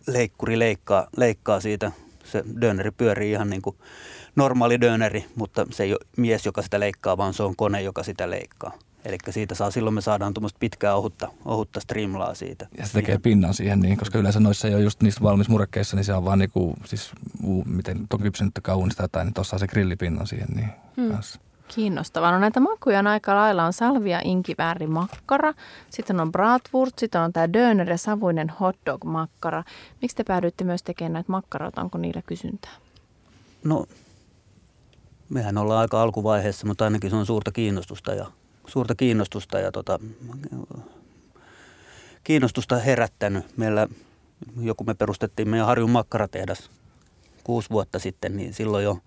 [0.07, 1.91] leikkuri leikkaa, leikkaa siitä.
[2.23, 3.75] Se döneri pyörii ihan niin kuin
[4.35, 8.03] normaali döneri, mutta se ei ole mies, joka sitä leikkaa, vaan se on kone, joka
[8.03, 8.71] sitä leikkaa.
[9.05, 12.67] Eli siitä saa, silloin me saadaan tuommoista pitkää ohutta, ohutta strimlaa siitä.
[12.77, 15.95] Ja se tekee pinnan siihen, niin, koska yleensä noissa ei ole just niissä valmis murekkeissa,
[15.95, 17.11] niin se on vaan niinku, siis
[17.43, 21.11] uu, miten on kypsynyttä kaunista jotain, niin tuossa on se grillipinnan siihen niin hmm.
[21.11, 21.39] kanssa.
[21.75, 22.31] Kiinnostavaa.
[22.31, 23.65] No näitä makuja on aika lailla.
[23.65, 25.53] On salvia, inkivääri, makkara.
[25.89, 29.63] Sitten on bratwurst, sitten on tämä döner ja savuinen hotdog makkara.
[30.01, 31.81] Miksi te päädyitte myös tekemään näitä makkaroita?
[31.81, 32.71] Onko niillä kysyntää?
[33.63, 33.85] No,
[35.29, 38.25] mehän ollaan aika alkuvaiheessa, mutta ainakin se on suurta kiinnostusta ja,
[38.67, 39.99] suurta kiinnostusta ja tota,
[42.23, 43.57] kiinnostusta herättänyt.
[43.57, 43.87] Meillä
[44.59, 46.69] joku me perustettiin meidän Harjun makkaratehdas
[47.43, 48.97] kuusi vuotta sitten, niin silloin jo–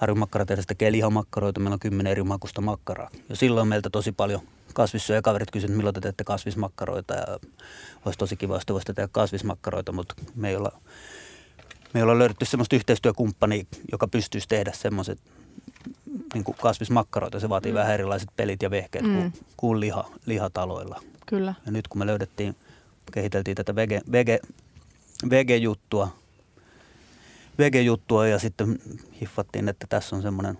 [0.00, 3.10] Harjun makkaratehdas tekee lihamakkaroita, meillä on kymmenen eri makusta makkaraa.
[3.28, 4.40] Ja silloin meiltä tosi paljon
[4.74, 7.26] kasvissyöjä kaverit kysyivät, milloin te teette kasvismakkaroita ja
[8.04, 10.72] olisi tosi kiva, jos te voisitte tehdä kasvismakkaroita, mutta me ei olla,
[11.94, 15.18] me ei olla löydetty semmoista yhteistyökumppania, joka pystyisi tehdä semmoiset
[16.34, 17.40] niin kuin kasvismakkaroita.
[17.40, 17.76] Se vaatii mm.
[17.76, 19.14] vähän erilaiset pelit ja vehkeet mm.
[19.14, 21.00] kuin, kuin liha, lihataloilla.
[21.26, 21.54] Kyllä.
[21.66, 22.56] Ja nyt kun me löydettiin,
[23.12, 24.40] kehiteltiin tätä vege, vege,
[25.30, 26.19] vege-juttua,
[27.60, 28.78] vege-juttua ja sitten
[29.20, 30.58] hiffattiin, että tässä on semmoinen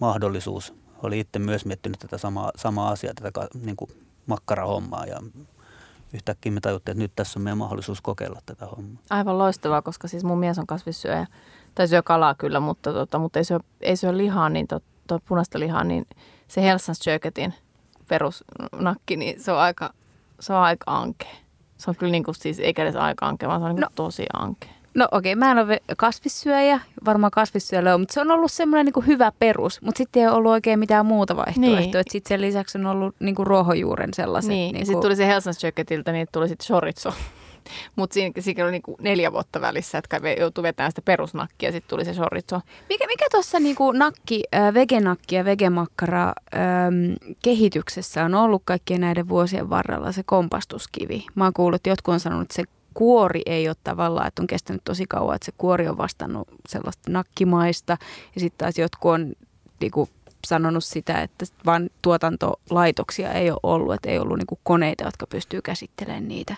[0.00, 0.74] mahdollisuus.
[1.02, 3.90] Oli itse myös miettinyt tätä samaa, samaa asiaa, tätä niin kuin
[4.26, 5.20] makkarahommaa ja
[6.12, 9.02] yhtäkkiä me tajuttiin, että nyt tässä on meidän mahdollisuus kokeilla tätä hommaa.
[9.10, 11.26] Aivan loistavaa, koska siis mun mies on kasvissyöjä,
[11.74, 15.18] tai syö kalaa kyllä, mutta, tota, mutta ei, syö, ei syö lihaa, niin to, to,
[15.28, 16.06] punaista lihaa, niin
[16.48, 17.00] se Helsans
[18.08, 19.94] perusnakki, niin se on aika,
[20.40, 21.36] se on aika ankea.
[21.76, 23.88] Se on kyllä niin kuin siis, eikä edes aika ankea, vaan se on niin no.
[23.94, 24.79] tosi ankea.
[24.94, 28.92] No okei, okay, mä en ole kasvissyöjä, varmaan kasvissyöjä on, mutta se on ollut semmoinen
[28.94, 32.00] niin hyvä perus, mutta sitten ei ole ollut oikein mitään muuta vaihtoehtoa.
[32.00, 32.04] Niin.
[32.10, 34.48] Sitten sen lisäksi on ollut niin kuin ruohonjuuren sellaiset.
[34.48, 37.12] Niin, niin sitten tuli se Helsingin Jöketiltä, niin tuli sitten chorizo.
[37.96, 41.90] Mutta siinä, siinä oli niinku neljä vuotta välissä, että joutui vetämään sitä perusnakkia ja sitten
[41.90, 42.60] tuli se chorizo.
[42.88, 49.28] Mikä, mikä tuossa niinku nakki, äh, vegenakki ja vegemakkara ähm, kehityksessä on ollut kaikkien näiden
[49.28, 51.26] vuosien varrella se kompastuskivi?
[51.34, 54.46] Mä oon kuullut, että jotkut on sanonut, että se kuori ei ole tavallaan, että on
[54.46, 57.96] kestänyt tosi kauan, että se kuori on vastannut sellaista nakkimaista.
[58.34, 59.32] Ja sitten taas jotkut on
[59.80, 60.10] niin kuin,
[60.46, 65.26] sanonut sitä, että vaan tuotantolaitoksia ei ole ollut, että ei ollut niin kuin koneita, jotka
[65.26, 66.56] pystyy käsittelemään niitä.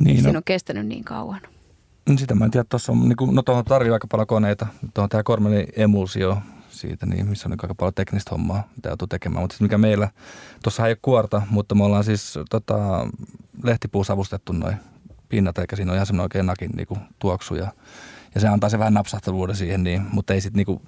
[0.00, 0.36] Niin, Siinä no.
[0.36, 1.40] on kestänyt niin kauan.
[2.16, 4.66] Sitä mä en tiedä, tuossa on, niin kuin, no tuohon tarvii aika paljon koneita.
[4.94, 6.38] Tuohon tämä Kormelin emulsio,
[6.70, 9.42] siitä, niin missä on aika paljon teknistä hommaa, mitä joutuu tekemään.
[9.42, 10.08] Mutta mikä meillä,
[10.62, 13.08] tuossa ei ole kuorta, mutta me ollaan siis tota,
[13.66, 14.76] lehtipuusavustettu noin
[15.28, 17.54] pinnat, eikä siinä on ihan semmoinen oikein nakin niin kuin, tuoksu.
[17.54, 17.72] Ja,
[18.34, 20.80] ja, se antaa se vähän napsahtavuuden siihen, niin, mutta ei sitten niin,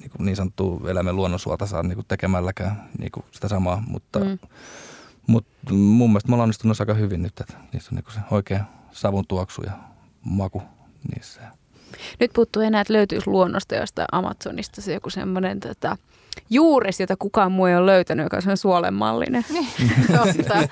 [0.00, 3.82] niin, niin sanottu eläimen luonnonsuolta saa niin kuin, tekemälläkään niin kuin, sitä samaa.
[3.86, 4.38] Mutta, mm.
[5.26, 8.20] mutta mun mielestä me ollaan onnistunut aika hyvin nyt, että niissä on niin kuin, se
[8.30, 9.72] oikea savun tuoksu ja
[10.24, 10.62] maku
[11.14, 11.40] niissä.
[12.20, 15.96] Nyt puuttuu enää, että löytyisi luonnosta jostain Amazonista se joku semmoinen tota,
[16.50, 19.44] juures, jota kukaan muu ei ole löytänyt, joka on semmoinen suolenmallinen.
[20.16, 20.68] Totta.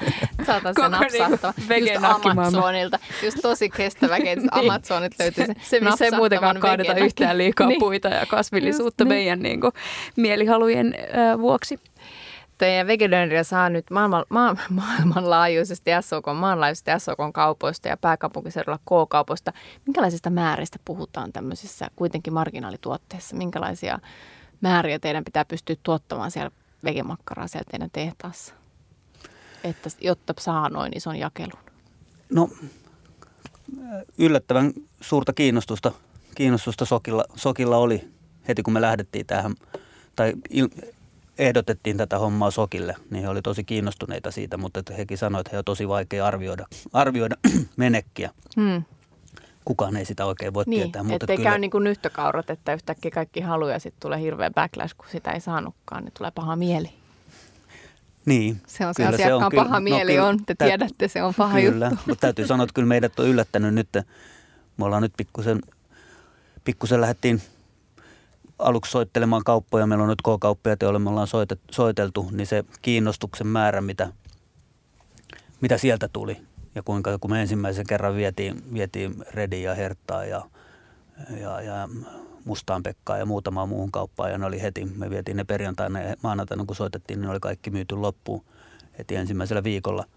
[0.47, 1.55] Saatan sen napsahtaa.
[1.81, 2.99] Just Amazonilta.
[3.23, 4.45] Just tosi kestävä kehitys.
[4.55, 4.71] niin.
[4.71, 7.81] Amazonit löytyy se Se, missä ei muutenkaan kaadeta yhtään liikaa niin.
[7.81, 9.61] puita ja kasvillisuutta Just, meidän niin.
[9.61, 9.73] Niin
[10.17, 11.79] mielihalujen äh, vuoksi
[12.59, 19.53] teidän vegetariania saa nyt maailman, ma, maailmanlaajuisesti SOK, maanlaajuisesti SOK kaupoista ja pääkaupunkiseudulla K-kaupoista.
[19.87, 23.37] Minkälaisista määristä puhutaan tämmöisissä kuitenkin marginaalituotteissa?
[23.37, 23.99] Minkälaisia
[24.61, 26.51] määriä teidän pitää pystyä tuottamaan siellä
[26.85, 28.55] vegemakkaraa siellä teidän tehtaassa,
[29.65, 31.59] että, jotta saa noin ison jakelun?
[32.31, 32.51] No
[34.19, 35.93] yllättävän suurta kiinnostusta,
[36.35, 38.09] kiinnostusta Sokilla, Sokilla oli
[38.49, 39.55] heti kun me lähdettiin tähän,
[40.17, 40.69] tai il,
[41.39, 45.55] ehdotettiin tätä hommaa Sokille, niin he oli tosi kiinnostuneita siitä, mutta että hekin sanoivat, että
[45.55, 47.37] he on tosi vaikea arvioida, arvioida
[47.77, 48.31] menekkiä.
[48.57, 48.83] Hmm.
[49.67, 51.03] Kukaan ei sitä oikein voi niin, tietää.
[51.03, 51.51] Mutta ettei kyllä...
[51.51, 55.31] käy niin kuin nyhtökaurat, että yhtäkkiä kaikki haluaa ja sitten tulee hirveä backlash, kun sitä
[55.31, 56.91] ei saanutkaan, niin tulee paha mieli.
[58.27, 58.61] Niin.
[58.67, 61.35] Se on se asiakkaan on, paha no, mieli no, on, te tä, tiedätte, se on
[61.35, 62.05] paha kyllä, juttu.
[62.07, 63.89] mutta täytyy sanoa, että kyllä meidät on yllättänyt nyt.
[64.77, 65.61] Me ollaan nyt pikkusen,
[66.65, 67.43] pikkusen lähdettiin
[68.59, 73.47] aluksi soittelemaan kauppoja, meillä on nyt K-kauppoja, joille me ollaan soitet, soiteltu, niin se kiinnostuksen
[73.47, 74.13] määrä, mitä,
[75.61, 76.37] mitä sieltä tuli
[76.77, 80.43] ja kuinka kun me ensimmäisen kerran vietiin, vietiin Redi ja Herttaa ja,
[81.41, 81.89] ja, ja
[82.45, 86.17] Mustaan Pekkaa ja muutamaa muuhun kauppaan ja ne oli heti, me vietiin ne perjantaina ja
[86.23, 88.45] maanantaina kun soitettiin, niin ne oli kaikki myyty loppuun
[88.99, 90.05] heti ensimmäisellä viikolla–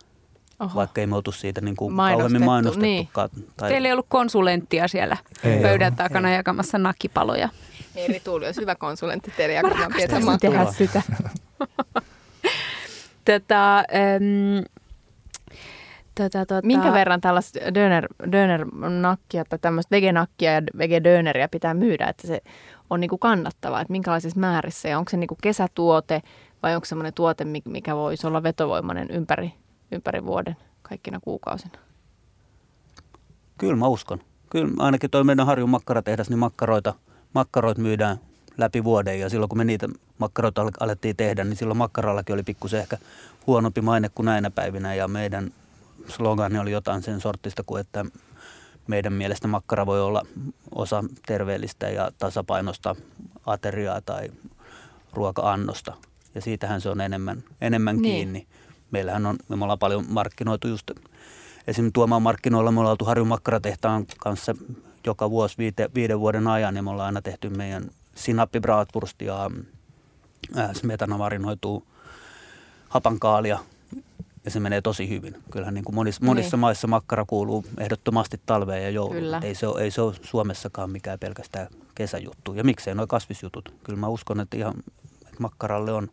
[0.60, 0.76] Oho.
[0.76, 3.30] vaikka ei me oltu siitä niin kuin kauemmin mainostettukaan.
[3.36, 3.48] Niin.
[3.58, 3.70] Tai...
[3.70, 5.98] Teillä ei ollut konsulenttia siellä ei pöydän ole.
[5.98, 6.36] takana ei.
[6.36, 7.50] jakamassa nakkipaloja.
[7.96, 11.02] Eri Tuuli olisi hyvä konsulentti teille jakamaan pientä tehdä sitä.
[13.26, 14.66] Tätä, ähm,
[16.24, 16.68] Tota, tota...
[16.68, 22.42] Minkä verran tällaista döner, döner-nakkia tai tämmöistä vegenakkia ja vegedöneriä pitää myydä, että se
[22.90, 26.22] on niin kuin kannattavaa, että minkälaisissa määrissä ja onko se niin kuin kesätuote
[26.64, 29.54] vai onko semmoinen tuote, mikä voisi olla vetovoimainen ympäri,
[29.92, 31.80] ympäri vuoden kaikkina kuukausina?
[33.58, 34.20] Kyllä mä uskon.
[34.50, 36.94] Kyllä ainakin toi meidän Harjun makkaratehdas, niin makkaroita,
[37.34, 38.18] makkaroita myydään
[38.58, 42.80] läpi vuoden ja silloin kun me niitä makkaroita alettiin tehdä, niin silloin makkarallakin oli pikkusen
[42.80, 42.98] ehkä
[43.48, 45.52] huonompi maine kuin näinä päivinä ja meidän
[46.10, 48.06] slogani oli jotain sen sortista kuin, että
[48.88, 50.26] meidän mielestä makkara voi olla
[50.76, 52.96] osa terveellistä ja tasapainosta
[53.46, 54.30] ateriaa tai
[55.14, 55.94] ruoka-annosta.
[56.36, 58.16] Ja siitähän se on enemmän, enemmän niin.
[58.16, 58.48] kiinni.
[58.92, 60.92] Meillähän on, me ollaan paljon markkinoitu just
[61.68, 64.56] esimerkiksi tuomaan markkinoilla, me ollaan oltu Harjun makkaratehtaan kanssa
[65.06, 69.52] joka vuosi viite, viiden vuoden ajan, niin me ollaan aina tehty meidän sinappi bratwurst ja
[70.74, 71.88] smetana marinoituu
[72.90, 73.60] hapankaalia
[74.46, 75.36] ja se menee tosi hyvin.
[75.52, 76.62] Kyllähän niin kuin monissa, monissa niin.
[76.62, 79.44] maissa makkara kuuluu ehdottomasti talveen ja jouluun.
[79.44, 82.54] Ei se, ole, ei se ole Suomessakaan mikään pelkästään kesäjuttu.
[82.54, 83.74] Ja miksei nuo kasvisjutut.
[83.84, 84.74] Kyllä mä uskon, että ihan
[85.26, 86.08] että makkaralle on,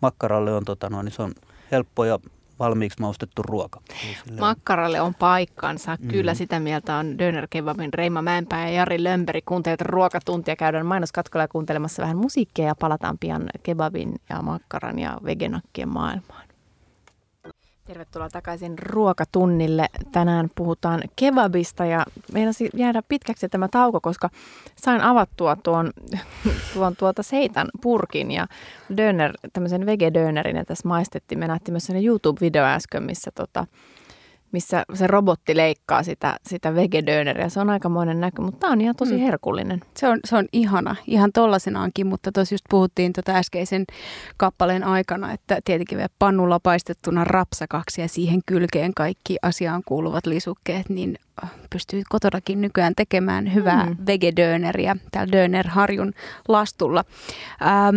[0.00, 1.32] makkaralle on, tota noin, niin se on
[1.72, 2.18] helppo ja
[2.58, 3.80] valmiiksi maustettu ruoka.
[4.40, 5.96] Makkaralle on paikkansa.
[6.00, 6.08] Mm.
[6.08, 9.42] Kyllä sitä mieltä on Döner Kebabin Reima Mäenpää ja Jari Lömberi.
[9.42, 15.88] Kuuntelet ruokatuntia, käydään mainoskatkolla kuuntelemassa vähän musiikkia ja palataan pian kebabin ja makkaran ja vegenakkien
[15.88, 16.45] maailmaan.
[17.86, 19.86] Tervetuloa takaisin ruokatunnille.
[20.12, 24.30] Tänään puhutaan kebabista ja meinasi jäädä pitkäksi tämä tauko, koska
[24.76, 25.90] sain avattua tuon,
[26.74, 28.46] tuon tuota seitan purkin ja
[28.96, 31.38] döner, tämmöisen vegedönerin ja tässä maistettiin.
[31.38, 33.66] Me nähtiin myös YouTube-video äsken, missä tota,
[34.52, 37.48] missä se robotti leikkaa sitä, sitä vegedöneriä.
[37.48, 39.20] Se on aikamoinen näky, mutta tämä on ihan tosi mm.
[39.20, 39.80] herkullinen.
[39.96, 43.84] Se on, se on ihana, ihan tollasenaankin, mutta tuossa just puhuttiin tota äskeisen
[44.36, 50.88] kappaleen aikana, että tietenkin vielä pannulla paistettuna rapsakaksi ja siihen kylkeen kaikki asiaan kuuluvat lisukkeet,
[50.88, 53.96] niin äh, pystyy kotonakin nykyään tekemään hyvää mm.
[54.06, 56.12] vegedöneriä täällä Dönerharjun
[56.48, 57.04] lastulla.
[57.62, 57.96] Ähm,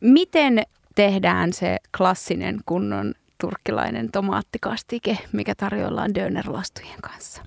[0.00, 0.62] miten
[0.94, 7.42] tehdään se klassinen kunnon turkkilainen tomaattikastike, mikä tarjoillaan dönerlastujen kanssa?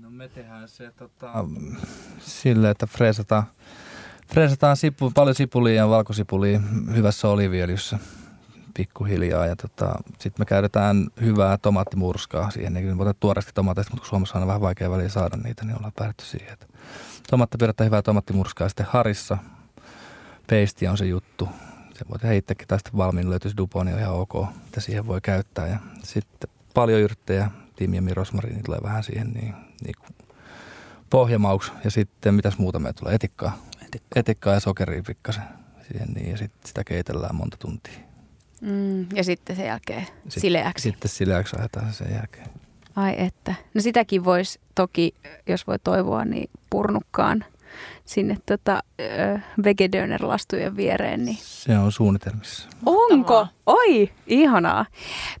[0.00, 1.44] No me tehdään se tota,
[2.18, 3.42] sille, että freesataan,
[4.26, 6.60] freesataan sipu, paljon sipulia ja valkosipulia
[6.94, 7.98] hyvässä oliviöljyssä
[8.74, 9.46] pikkuhiljaa.
[9.46, 12.72] Ja tota, sitten me käytetään hyvää tomaattimurskaa siihen.
[12.74, 15.92] Niin me tuoreesti tomaateista, mutta kun Suomessa on vähän vaikea väliin saada niitä, niin ollaan
[15.96, 16.52] päädytty siihen.
[16.52, 16.66] Että
[17.30, 19.38] tomaatti pidetään hyvää tomaattimurskaa ja sitten harissa
[20.46, 21.48] peisti on se juttu
[21.98, 24.32] se voi tehdä itsekin sitten valmiin löytyisi Duponi niin on ihan ok,
[24.64, 25.66] mitä siihen voi käyttää.
[25.66, 30.28] Ja sitten paljon yrttejä, timjami, rosmariini tulee vähän siihen niin, niin kuin
[31.10, 31.72] pohjamauksi.
[31.84, 33.58] Ja sitten mitäs muuta me tulee, etikkaa.
[33.86, 35.42] Etikkaa, etikkaa ja sokeria pikkasen
[35.86, 37.98] siihen niin, ja sitten sitä keitellään monta tuntia.
[38.60, 40.82] Mm, ja sitten sen jälkeen Sitt, sileäksi.
[40.82, 42.46] Sitten sileäksi ajetaan sen jälkeen.
[42.96, 43.54] Ai että.
[43.74, 45.14] No sitäkin voisi toki,
[45.46, 47.44] jos voi toivoa, niin purnukkaan–
[48.04, 48.82] sinne tota,
[49.64, 51.24] vegedöner-lastujen viereen.
[51.24, 51.38] Niin.
[51.40, 52.68] Se on suunnitelmissa.
[52.86, 53.46] Onko?
[53.66, 54.86] Oi, ihanaa.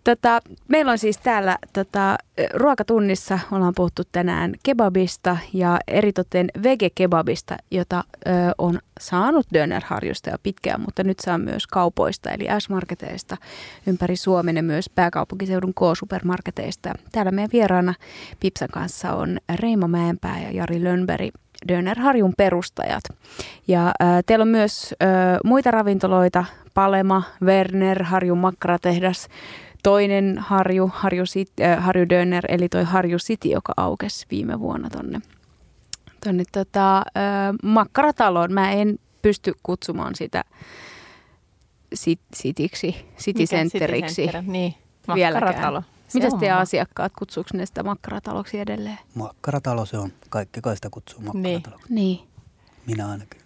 [0.04, 2.18] Tota, meillä on siis täällä tota,
[2.54, 10.80] ruokatunnissa, ollaan puhuttu tänään kebabista ja eritoten vege-kebabista, jota ö, on saanut Dönerharjusta jo pitkään,
[10.80, 13.36] mutta nyt saa myös kaupoista eli S-marketeista
[13.86, 16.94] ympäri Suomen ja myös pääkaupunkiseudun K-supermarketeista.
[17.12, 17.94] Täällä meidän vieraana
[18.40, 21.34] Pipsan kanssa on Reima Mäenpää ja Jari Lönberg
[21.68, 23.02] Dönerharjun perustajat.
[23.68, 25.08] Ja äh, teillä on myös äh,
[25.44, 26.44] muita ravintoloita,
[26.74, 29.28] Palema, Werner, Harjun makkaratehdas,
[29.82, 31.24] toinen Harju, Harju,
[31.60, 35.20] äh, Harju Döner, eli toi Harju City, joka aukesi viime vuonna tonne,
[36.24, 37.04] tonne tota, äh,
[37.62, 38.52] makkarataloon.
[38.52, 40.44] Mä en pysty kutsumaan sitä
[41.94, 44.74] sit, sitiksi, city centeriksi niin,
[45.14, 45.82] vieläkään.
[46.14, 48.98] Mitäs teidän asiakkaat, kutsuuko ne sitä makkarataloksi edelleen?
[49.14, 50.12] Makkaratalo se on.
[50.28, 51.94] Kaikki kai sitä kutsuu makkarataloksi.
[51.94, 52.28] Niin.
[52.86, 53.40] Minä ainakin.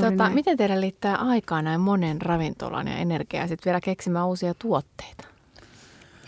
[0.00, 5.24] tota, miten teidän liittää aikaa näin monen ravintolan ja energiaa sitten vielä keksimään uusia tuotteita?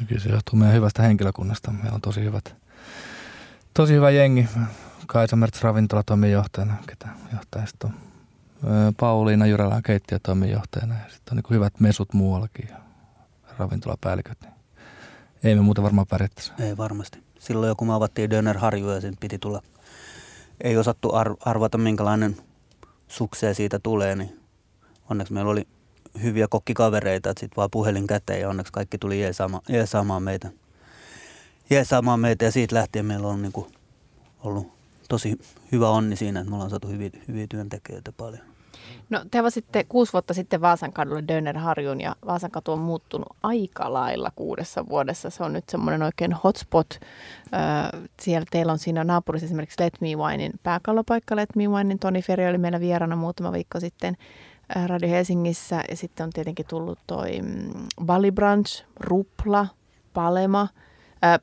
[0.09, 1.71] Kyllä se johtuu meidän hyvästä henkilökunnasta.
[1.71, 2.57] Meillä on tosi hyvät,
[3.75, 4.49] tosi hyvä jengi.
[5.07, 7.67] Kaisa Mertz ravintola toimijohtajana, ketä johtaa.
[7.67, 12.77] Sitten on Pauliina Jyrälä keittiö toimijohtajana ja sitten on niin hyvät mesut muuallakin ja
[13.59, 14.39] ravintolapäälliköt.
[14.43, 14.54] Niin
[15.45, 16.53] ei me muuta varmaan pärjättäisi.
[16.61, 17.19] Ei varmasti.
[17.39, 19.63] Silloin joku me avattiin Döner Harju ja sen piti tulla.
[20.61, 21.13] Ei osattu
[21.45, 22.37] arvata minkälainen
[23.09, 24.41] suksee siitä tulee, niin
[25.11, 25.67] onneksi meillä oli
[26.23, 30.51] hyviä kokkikavereita, että sitten vaan puhelin käteen ja onneksi kaikki tuli jeesaamaan, meitä.
[31.71, 33.53] Jeesaamaan meitä ja siitä lähtien meillä on niin
[34.43, 34.73] ollut
[35.09, 35.39] tosi
[35.73, 38.54] hyvä onni siinä, että me ollaan saatu hyviä, hyviä työntekijöitä paljon.
[39.11, 43.29] No te avasitte kuusi vuotta sitten Vaasan kadulle Döner Harjun ja Vaasan katu on muuttunut
[43.43, 45.31] aika lailla kuudessa vuodessa.
[45.31, 47.01] Se on nyt semmoinen oikein hotspot.
[48.21, 51.37] Siellä teillä on siinä naapurissa esimerkiksi Let Me Winein pääkallopaikka.
[51.37, 54.17] Let Me Winein Toni Feri oli meillä vieraana muutama viikko sitten
[54.87, 55.83] Radio Helsingissä.
[55.91, 57.73] Ja sitten on tietenkin tullut toi mm,
[58.05, 59.67] Bali Brunch, Rupla,
[60.13, 60.69] Palema,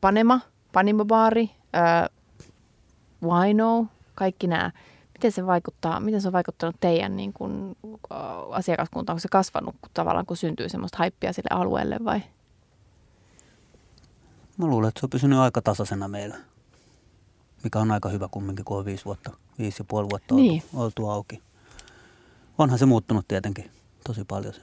[0.02, 0.40] Panema,
[0.72, 1.52] Panimobaari,
[3.24, 4.72] Wino, kaikki nämä
[5.22, 7.78] miten se vaikuttaa, miten se on vaikuttanut teidän niin kuin,
[8.52, 9.14] asiakaskuntaan?
[9.14, 12.22] Onko se kasvanut tavallaan, kun syntyy semmoista haippia sille alueelle vai?
[14.58, 16.38] Mä luulen, että se on pysynyt aika tasaisena meillä,
[17.64, 20.64] mikä on aika hyvä kumminkin, kun on viisi vuotta, viisi ja puoli vuotta niin.
[20.74, 21.42] oltu, oltu auki.
[22.58, 23.72] Onhan se muuttunut tietenkin
[24.08, 24.62] tosi paljon se,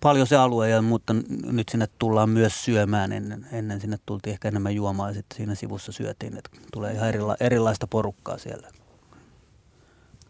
[0.00, 1.14] paljon se alue, ja, mutta
[1.46, 3.12] nyt sinne tullaan myös syömään.
[3.12, 6.36] Ennen, ennen sinne tultiin ehkä enemmän juomaan ja sitten siinä sivussa syötiin.
[6.36, 8.68] Että tulee ihan erila, erilaista porukkaa siellä.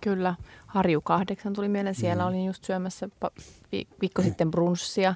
[0.06, 0.34] Kyllä.
[0.66, 1.94] Harju 8 tuli mieleen.
[1.94, 2.28] Siellä mm.
[2.28, 3.08] olin just syömässä
[4.00, 5.14] viikko sitten brunssia.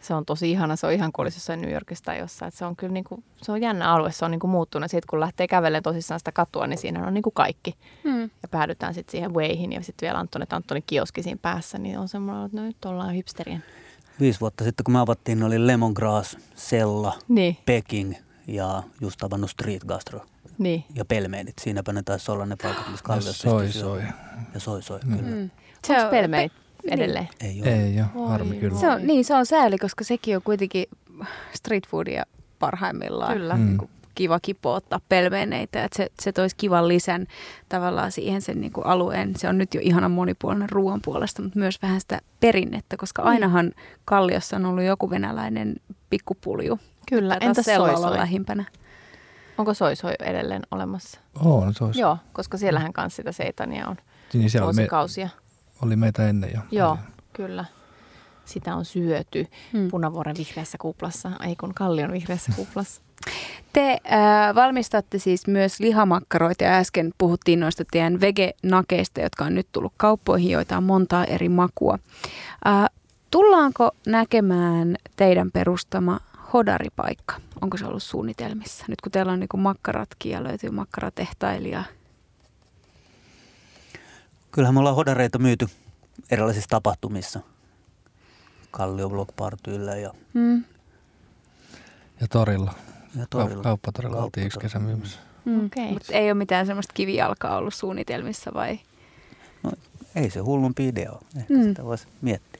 [0.00, 0.76] Se on tosi ihana.
[0.76, 2.52] Se on ihan kuin olisi jossain New Yorkista tai jossain.
[2.52, 4.12] se on kyllä niin kuin, se on jännä alue.
[4.12, 4.90] Se on niin kuin muuttunut.
[4.90, 7.74] Sitten kun lähtee kävelemään tosissaan sitä katua, niin siinä on niin kuin kaikki.
[8.04, 8.22] Mm.
[8.22, 11.78] Ja päädytään sitten siihen Weihin ja sitten vielä Antoni Antoni kioski siinä päässä.
[11.78, 13.64] Niin on semmoinen, että no nyt ollaan hipsterien.
[14.20, 17.56] Viisi vuotta sitten, kun me avattiin, oli Lemongrass, Sella, niin.
[17.66, 18.14] Peking
[18.46, 20.20] ja just avannut Street Gastro
[20.58, 20.84] niin.
[20.94, 21.54] ja pelmeenit.
[21.60, 24.02] Siinäpä ne taisi olla ne paikat, missä Kalliossa soi soi.
[24.54, 25.16] Ja soi soi, mm.
[25.16, 25.36] kyllä.
[25.36, 25.50] Mm.
[25.84, 27.28] Se on pelmeenit pe- edelleen?
[27.40, 27.84] Ei ole.
[27.84, 28.78] Ei ole, harmi kyllä.
[28.78, 30.84] Se on, niin, se on sääli, koska sekin on kuitenkin
[31.54, 32.24] street foodia
[32.58, 33.32] parhaimmillaan.
[33.32, 33.54] Kyllä.
[33.54, 33.66] Mm.
[33.66, 37.26] Niin kiva kipo ottaa pelmeeneitä, että se, se toisi kivan lisän
[37.68, 39.36] tavallaan siihen sen niin kuin alueen.
[39.36, 43.72] Se on nyt jo ihana monipuolinen ruoan puolesta, mutta myös vähän sitä perinnettä, koska ainahan
[44.04, 45.76] Kalliossa on ollut joku venäläinen
[46.10, 46.78] pikkupulju.
[47.08, 48.16] Kyllä, entä soisoi?
[48.16, 48.64] lähimpänä.
[49.58, 51.20] Onko soisoi edelleen olemassa?
[51.44, 52.00] On soisoi.
[52.00, 53.96] Joo, koska siellähän kanssa sitä seitania on
[54.32, 55.26] niin siellä vuosikausia.
[55.26, 55.42] Me,
[55.82, 56.60] oli meitä ennen jo.
[56.70, 56.98] Joo,
[57.32, 57.64] kyllä.
[58.44, 59.88] Sitä on syöty hmm.
[59.90, 63.00] Punavuoren vihreässä kuplassa, ei kun Kallion vihreässä kuplassa.
[63.72, 69.68] Te äh, valmistatte siis myös lihamakkaroita ja äsken puhuttiin noista teidän vege-nakeista, jotka on nyt
[69.72, 71.98] tullut kauppoihin, joita on montaa eri makua.
[72.66, 72.90] Äh,
[73.30, 76.20] tullaanko näkemään teidän perustama
[76.52, 77.40] hodaripaikka?
[77.60, 78.84] Onko se ollut suunnitelmissa?
[78.88, 81.84] Nyt kun teillä on niin makkaratkin ja löytyy makkaratehtailija.
[84.50, 85.66] Kyllähän me ollaan hodareita myyty
[86.30, 87.40] erilaisissa tapahtumissa.
[88.70, 89.30] Kallio Block
[90.02, 90.12] ja...
[90.34, 90.64] Mm.
[92.20, 92.74] Ja torilla.
[93.18, 93.62] Ja torilla.
[93.62, 95.18] Kauppatorilla oltiin yksi kesä myymässä.
[95.44, 95.66] Mm.
[95.66, 95.92] Okay.
[95.92, 98.80] Mutta ei ole mitään semmoista kivijalkaa ollut suunnitelmissa vai?
[99.62, 99.72] No,
[100.14, 101.20] ei se hullumpi idea ole.
[101.36, 101.62] Ehkä mm.
[101.62, 102.55] sitä voisi miettiä.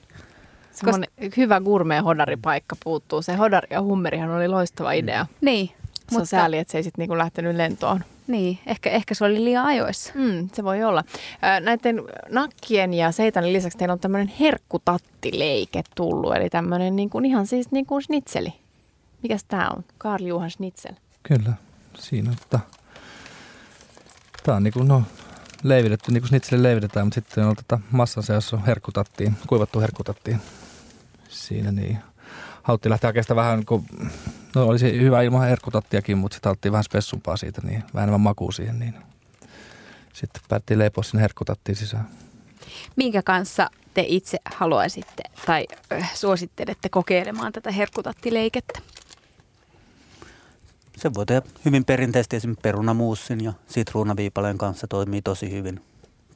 [0.77, 1.35] Semmoinen Koska...
[1.37, 3.23] hyvä gourmet-hodaripaikka puuttuu.
[3.23, 4.99] Se hodari ja hummerihan oli loistava mm.
[4.99, 5.27] idea.
[5.41, 5.67] Niin.
[5.67, 6.21] Se mutta...
[6.21, 8.05] on sääli, että se ei sitten niinku lähtenyt lentoon.
[8.27, 10.12] Niin, ehkä, ehkä se oli liian ajoissa.
[10.15, 11.05] Mm, se voi olla.
[11.61, 17.47] Näiden nakkien ja seitan lisäksi teillä on tämmöinen herkkutattileike tullut, eli tämmöinen niin kuin, ihan
[17.47, 18.53] siis niin kuin schnitseli.
[19.23, 19.85] Mikäs tämä on?
[19.99, 20.95] Karl Johan Schnitzel.
[21.23, 21.53] Kyllä,
[21.99, 22.61] siinä on tota,
[24.43, 25.03] Tämä on niin kuin, no,
[25.62, 30.41] leivitetty, niin kuin snitseli leivitetään, mutta sitten on tota massan seassa herkkutattiin, kuivattu herkkutattiin
[31.29, 31.99] siinä, niin
[32.62, 33.85] haluttiin lähteä oikeastaan vähän, kun,
[34.55, 38.53] no olisi hyvä ilman herkkutattiakin, mutta sitten haluttiin vähän spessumpaa siitä, niin vähän enemmän makua
[38.53, 38.95] siihen, niin
[40.12, 42.09] sitten päättiin leipoa sinne herkkutattiin sisään.
[42.97, 45.67] Minkä kanssa te itse haluaisitte tai
[46.15, 48.81] suosittelette kokeilemaan tätä herkkutattileikettä?
[50.97, 55.81] Se voi tehdä hyvin perinteisesti esimerkiksi perunamuussin ja sitruunaviipaleen kanssa toimii tosi hyvin.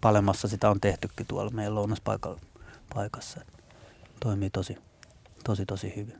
[0.00, 3.40] Palemassa sitä on tehtykin tuolla meidän lounaspaikassa.
[4.20, 4.78] Toimii tosi,
[5.44, 6.14] tosi, tosi hyvin.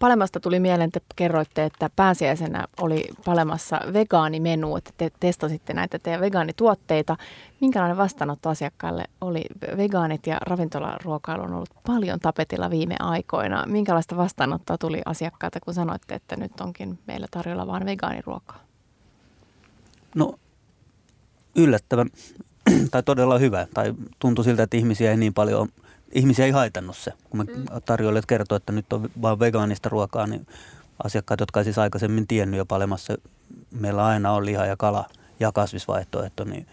[0.00, 6.20] Palemasta tuli mieleen, että kerroitte, että pääsiäisenä oli Palemassa vegaanimenu, että te testasitte näitä teidän
[6.20, 7.16] vegaanituotteita.
[7.60, 9.44] Minkälainen vastaanotto asiakkaille oli?
[9.76, 13.64] Vegaanit ja ravintolaruokailu on ollut paljon tapetilla viime aikoina.
[13.66, 18.60] Minkälaista vastaanottoa tuli asiakkailta, kun sanoitte, että nyt onkin meillä tarjolla vain vegaaniruokaa?
[20.14, 20.34] No
[21.56, 22.10] yllättävän
[22.90, 23.66] tai todella hyvä.
[23.74, 25.68] Tai tuntui siltä, että ihmisiä ei niin paljon
[26.12, 27.12] ihmisiä ei haitannut se.
[27.30, 27.64] Kun me mm.
[27.84, 30.46] tarjoilijat kertoo, että nyt on vain vegaanista ruokaa, niin
[31.04, 33.14] asiakkaat, jotka ei siis aikaisemmin tiennyt jo palemassa,
[33.70, 35.04] meillä aina on liha ja kala
[35.40, 36.66] ja kasvisvaihtoehto, niin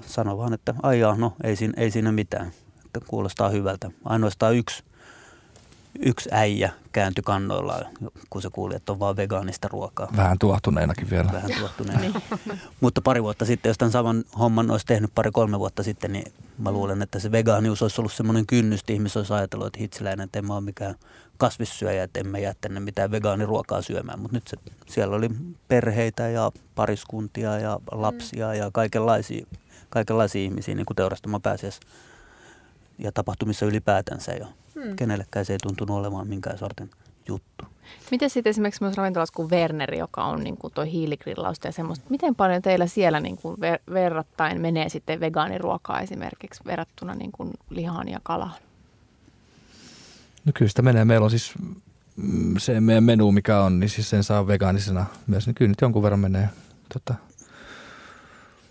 [0.00, 2.52] sano vaan, että aijaa, no ei siinä, ei siinä mitään.
[2.86, 3.90] Että kuulostaa hyvältä.
[4.04, 4.84] Ainoastaan yksi
[6.06, 7.84] yksi äijä kääntyi kannoillaan,
[8.30, 10.08] kun se kuuli, että on vain vegaanista ruokaa.
[10.16, 11.32] Vähän tuohtuneenakin vielä.
[11.32, 12.00] Vähän tuohtuneena.
[12.00, 12.14] Niin.
[12.80, 16.72] Mutta pari vuotta sitten, jos tämän saman homman olisi tehnyt pari-kolme vuotta sitten, niin mä
[16.72, 20.38] luulen, että se vegaanius olisi ollut semmoinen kynnys, että ihmiset olisi ajatellut, että hitsiläinen, että
[20.38, 20.94] en mä ole mikään
[21.38, 24.20] kasvissyöjä, että emme jää tänne mitään vegaaniruokaa syömään.
[24.20, 25.30] Mutta nyt se, siellä oli
[25.68, 29.46] perheitä ja pariskuntia ja lapsia ja kaikenlaisia,
[29.88, 31.80] kaikenlaisia ihmisiä niin kuin teurastamopääsiäis
[32.98, 34.32] ja tapahtumissa ylipäätänsä.
[34.32, 34.46] Ja
[34.84, 34.96] hmm.
[34.96, 36.90] kenellekään se ei tuntunut olevan minkään sortin
[37.28, 37.64] juttu.
[38.10, 42.06] Miten sitten esimerkiksi myös ravintolassa kuin Werneri, joka on niin kuin tuo hiiligrillausta ja semmoista,
[42.10, 47.50] miten paljon teillä siellä niin kuin ver- verrattain menee sitten vegaaniruokaa esimerkiksi verrattuna niin kuin
[47.70, 48.54] lihaan ja kalaan?
[50.44, 51.04] No kyllä sitä menee.
[51.04, 51.54] Meillä on siis
[52.58, 56.02] se meidän menu, mikä on, niin siis sen saa vegaanisena myös, niin kyllä nyt jonkun
[56.02, 56.48] verran menee.
[56.92, 57.14] Tota.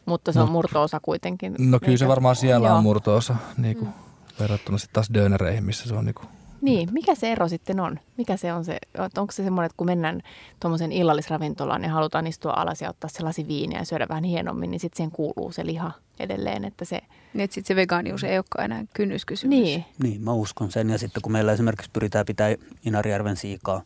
[0.06, 1.56] Mutta se no, on murtoosa kuitenkin.
[1.60, 2.78] No kyllä se varmaan siellä Joo.
[2.78, 4.05] on murtoosa, niin kuin, mm.
[4.40, 6.28] Verrattuna sitten taas dönereihin, missä se on niin kuin
[6.66, 8.00] niin, mikä se ero sitten on?
[8.18, 8.78] Mikä se on se,
[9.18, 10.22] onko se semmoinen, että kun mennään
[10.60, 14.72] tuommoisen illallisravintolaan ja halutaan istua alas ja ottaa se lasi viiniä ja syödä vähän hienommin,
[14.72, 17.02] niin sitten siihen kuuluu se liha edelleen, että se...
[17.34, 19.60] Niin, että sitten se vegaanius ei olekaan enää kynnyskysymys.
[19.60, 19.86] Niin.
[20.04, 20.90] Niin, mä uskon sen.
[20.90, 22.56] Ja sitten kun meillä esimerkiksi pyritään pitää
[22.86, 23.82] Inarijärven siikaa,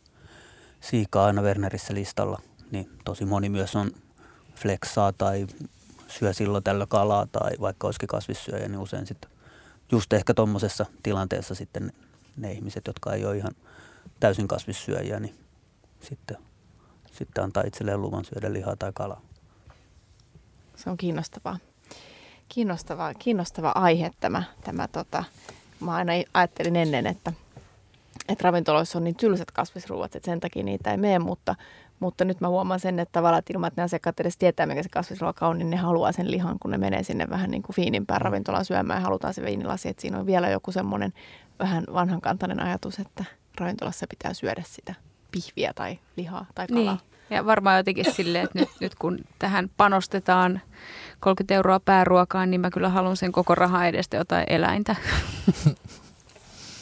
[0.80, 2.40] siikaa aina Wernerissä listalla,
[2.70, 3.90] niin tosi moni myös on
[4.54, 5.46] flexaa tai
[6.08, 9.29] syö silloin tällä kalaa tai vaikka olisikin kasvissyöjä, niin usein sitten
[9.92, 11.92] just ehkä tuommoisessa tilanteessa sitten
[12.36, 13.52] ne ihmiset, jotka ei ole ihan
[14.20, 15.34] täysin kasvissyöjiä, niin
[16.00, 16.36] sitten,
[17.12, 19.20] sitten antaa itselleen luvan syödä lihaa tai kalaa.
[20.76, 21.58] Se on kiinnostavaa.
[22.48, 24.42] Kiinnostava, kiinnostava aihe tämä.
[24.64, 25.24] tämä tota,
[25.80, 27.32] mä aina ajattelin ennen, että,
[28.28, 31.56] että ravintoloissa on niin tylsät kasvisruuat, että sen takia niitä ei mene, mutta,
[32.00, 34.88] mutta nyt mä huomaan sen, että tavallaan ilman, että ne asiakkaat edes tietää, mikä se
[34.88, 38.20] kasvisruoka on, niin ne haluaa sen lihan, kun ne menee sinne vähän niin kuin fiinimpään
[38.20, 41.12] ravintolaan syömään ja halutaan se viinilasi, että siinä on vielä joku semmoinen
[41.58, 43.24] vähän vanhankantainen ajatus, että
[43.58, 44.94] ravintolassa pitää syödä sitä
[45.32, 46.94] pihviä tai lihaa tai kalaa.
[46.94, 47.10] Niin.
[47.30, 50.60] Ja varmaan jotenkin silleen, että nyt, nyt kun tähän panostetaan
[51.20, 54.96] 30 euroa pääruokaan, niin mä kyllä haluan sen koko rahaa edestä jotain eläintä.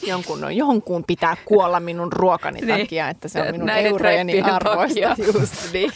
[0.07, 2.81] Jonkun, no, jonkun pitää kuolla minun ruokani niin.
[2.81, 5.01] takia, että se on minun Näiden eurojeni arvoista.
[5.41, 5.93] Just niin.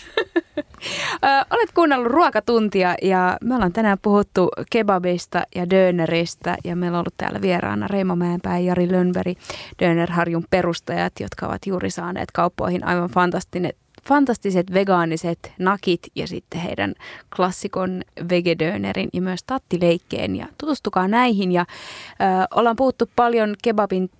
[1.50, 7.14] olet kuunnellut ruokatuntia ja me ollaan tänään puhuttu kebabista ja döneristä ja meillä on ollut
[7.16, 9.38] täällä vieraana Reimo Mäenpää ja Jari Lönnberg,
[9.82, 13.72] Dönerharjun perustajat, jotka ovat juuri saaneet kauppoihin aivan fantastinen
[14.08, 16.94] fantastiset vegaaniset nakit ja sitten heidän
[17.36, 20.36] klassikon vegedönerin ja myös tattileikkeen.
[20.36, 22.24] Ja tutustukaa näihin ja ö,
[22.54, 24.10] ollaan puhuttu paljon kebabin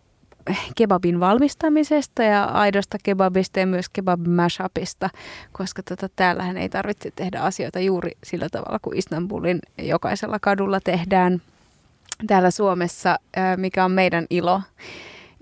[0.76, 5.11] kebabin valmistamisesta ja aidosta kebabista ja myös kebab mashupista,
[5.53, 11.43] koska tota, täällähän ei tarvitse tehdä asioita juuri sillä tavalla kuin Istanbulin jokaisella kadulla tehdään
[12.26, 13.18] täällä Suomessa,
[13.57, 14.62] mikä on meidän ilo,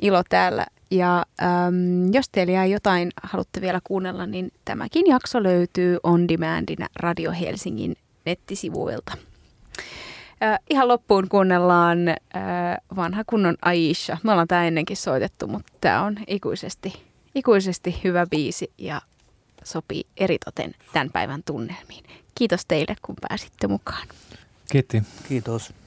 [0.03, 0.66] ilo täällä.
[0.91, 6.86] Ja äm, jos teillä jää jotain, haluatte vielä kuunnella, niin tämäkin jakso löytyy on demandina
[6.97, 9.12] Radio Helsingin nettisivuilta.
[10.43, 12.16] Äh, ihan loppuun kuunnellaan äh,
[12.97, 14.18] vanha kunnon Aisha.
[14.22, 17.03] Me ollaan tämä ennenkin soitettu, mutta tämä on ikuisesti,
[17.34, 19.01] ikuisesti hyvä biisi ja
[19.64, 22.05] sopii eritoten tämän päivän tunnelmiin.
[22.34, 24.09] Kiitos teille, kun pääsitte mukaan.
[24.72, 25.03] Kiitos.
[25.28, 25.79] Kiitos.